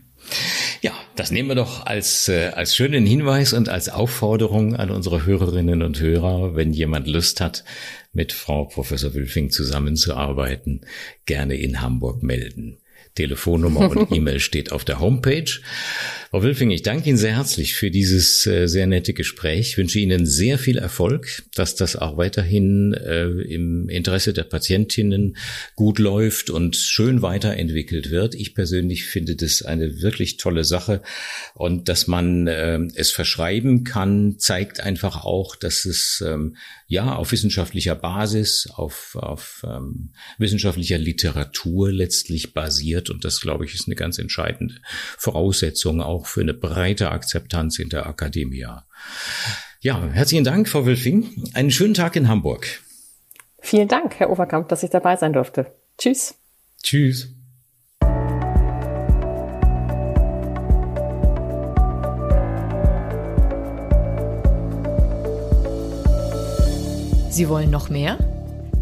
Das 1.15 1.31
nehmen 1.31 1.47
wir 1.47 1.55
doch 1.55 1.85
als, 1.85 2.27
äh, 2.27 2.51
als 2.53 2.75
schönen 2.75 3.05
Hinweis 3.05 3.53
und 3.53 3.69
als 3.69 3.87
Aufforderung 3.87 4.75
an 4.75 4.89
unsere 4.89 5.25
Hörerinnen 5.25 5.81
und 5.81 5.99
Hörer, 6.01 6.55
wenn 6.55 6.73
jemand 6.73 7.07
Lust 7.07 7.39
hat, 7.39 7.63
mit 8.11 8.33
Frau 8.33 8.65
Professor 8.65 9.13
Wülfing 9.13 9.49
zusammenzuarbeiten, 9.49 10.81
gerne 11.25 11.55
in 11.55 11.81
Hamburg 11.81 12.21
melden. 12.21 12.79
Telefonnummer 13.15 13.89
und 13.89 14.11
E-Mail 14.15 14.41
steht 14.41 14.73
auf 14.73 14.83
der 14.83 14.99
Homepage. 14.99 15.61
Frau 16.35 16.43
Wülfing, 16.43 16.69
ich 16.69 16.81
danke 16.81 17.07
Ihnen 17.07 17.17
sehr 17.17 17.37
herzlich 17.37 17.75
für 17.75 17.89
dieses 17.89 18.45
äh, 18.45 18.67
sehr 18.67 18.87
nette 18.87 19.13
Gespräch. 19.13 19.69
Ich 19.69 19.77
wünsche 19.77 19.99
Ihnen 19.99 20.25
sehr 20.25 20.59
viel 20.59 20.77
Erfolg, 20.77 21.43
dass 21.53 21.75
das 21.75 21.95
auch 21.95 22.17
weiterhin 22.17 22.93
äh, 22.93 23.23
im 23.27 23.87
Interesse 23.87 24.33
der 24.33 24.43
Patientinnen 24.43 25.37
gut 25.75 25.97
läuft 25.97 26.49
und 26.49 26.75
schön 26.75 27.21
weiterentwickelt 27.21 28.11
wird. 28.11 28.35
Ich 28.35 28.53
persönlich 28.53 29.05
finde 29.05 29.37
das 29.37 29.61
eine 29.61 30.01
wirklich 30.01 30.35
tolle 30.35 30.65
Sache 30.65 31.01
und 31.53 31.87
dass 31.87 32.05
man 32.05 32.47
äh, 32.47 32.79
es 32.95 33.11
verschreiben 33.11 33.85
kann, 33.85 34.35
zeigt 34.37 34.81
einfach 34.81 35.23
auch, 35.23 35.55
dass 35.55 35.85
es 35.85 36.21
ähm, 36.27 36.57
ja 36.87 37.15
auf 37.15 37.31
wissenschaftlicher 37.31 37.95
Basis, 37.95 38.67
auf, 38.75 39.15
auf 39.15 39.65
ähm, 39.65 40.11
wissenschaftlicher 40.37 40.97
Literatur 40.97 41.93
letztlich 41.93 42.53
basiert 42.53 43.09
und 43.09 43.23
das 43.23 43.39
glaube 43.39 43.63
ich 43.63 43.73
ist 43.73 43.87
eine 43.87 43.95
ganz 43.95 44.17
entscheidende 44.17 44.75
Voraussetzung 45.17 46.01
auch 46.01 46.24
auch 46.25 46.27
für 46.27 46.41
eine 46.41 46.53
breite 46.53 47.11
Akzeptanz 47.11 47.77
in 47.79 47.89
der 47.89 48.07
Akademie. 48.07 48.65
Ja, 49.79 50.03
herzlichen 50.11 50.43
Dank, 50.43 50.67
Frau 50.67 50.85
Wülfing. 50.85 51.29
Einen 51.53 51.69
schönen 51.69 51.93
Tag 51.93 52.15
in 52.15 52.27
Hamburg. 52.27 52.81
Vielen 53.59 53.87
Dank, 53.87 54.15
Herr 54.19 54.31
Overkamp, 54.31 54.67
dass 54.69 54.83
ich 54.83 54.89
dabei 54.89 55.15
sein 55.15 55.33
durfte. 55.33 55.71
Tschüss. 55.97 56.35
Tschüss. 56.81 57.29
Sie 67.29 67.49
wollen 67.49 67.69
noch 67.69 67.89
mehr? 67.89 68.17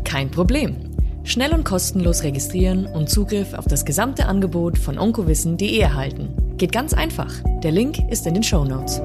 Kein 0.04 0.30
Problem. 0.30 0.92
Schnell 1.24 1.54
und 1.54 1.64
kostenlos 1.64 2.24
registrieren 2.24 2.86
und 2.86 3.10
Zugriff 3.10 3.54
auf 3.54 3.66
das 3.66 3.84
gesamte 3.84 4.28
Angebot 4.28 4.78
von 4.78 5.00
onkowissen.de 5.00 5.80
erhalten. 5.80 6.43
Geht 6.64 6.72
ganz 6.72 6.94
einfach. 6.94 7.30
Der 7.62 7.74
Link 7.74 8.10
ist 8.10 8.26
in 8.26 8.36
den 8.36 8.42
Show 8.42 8.64
Notes. 8.64 9.02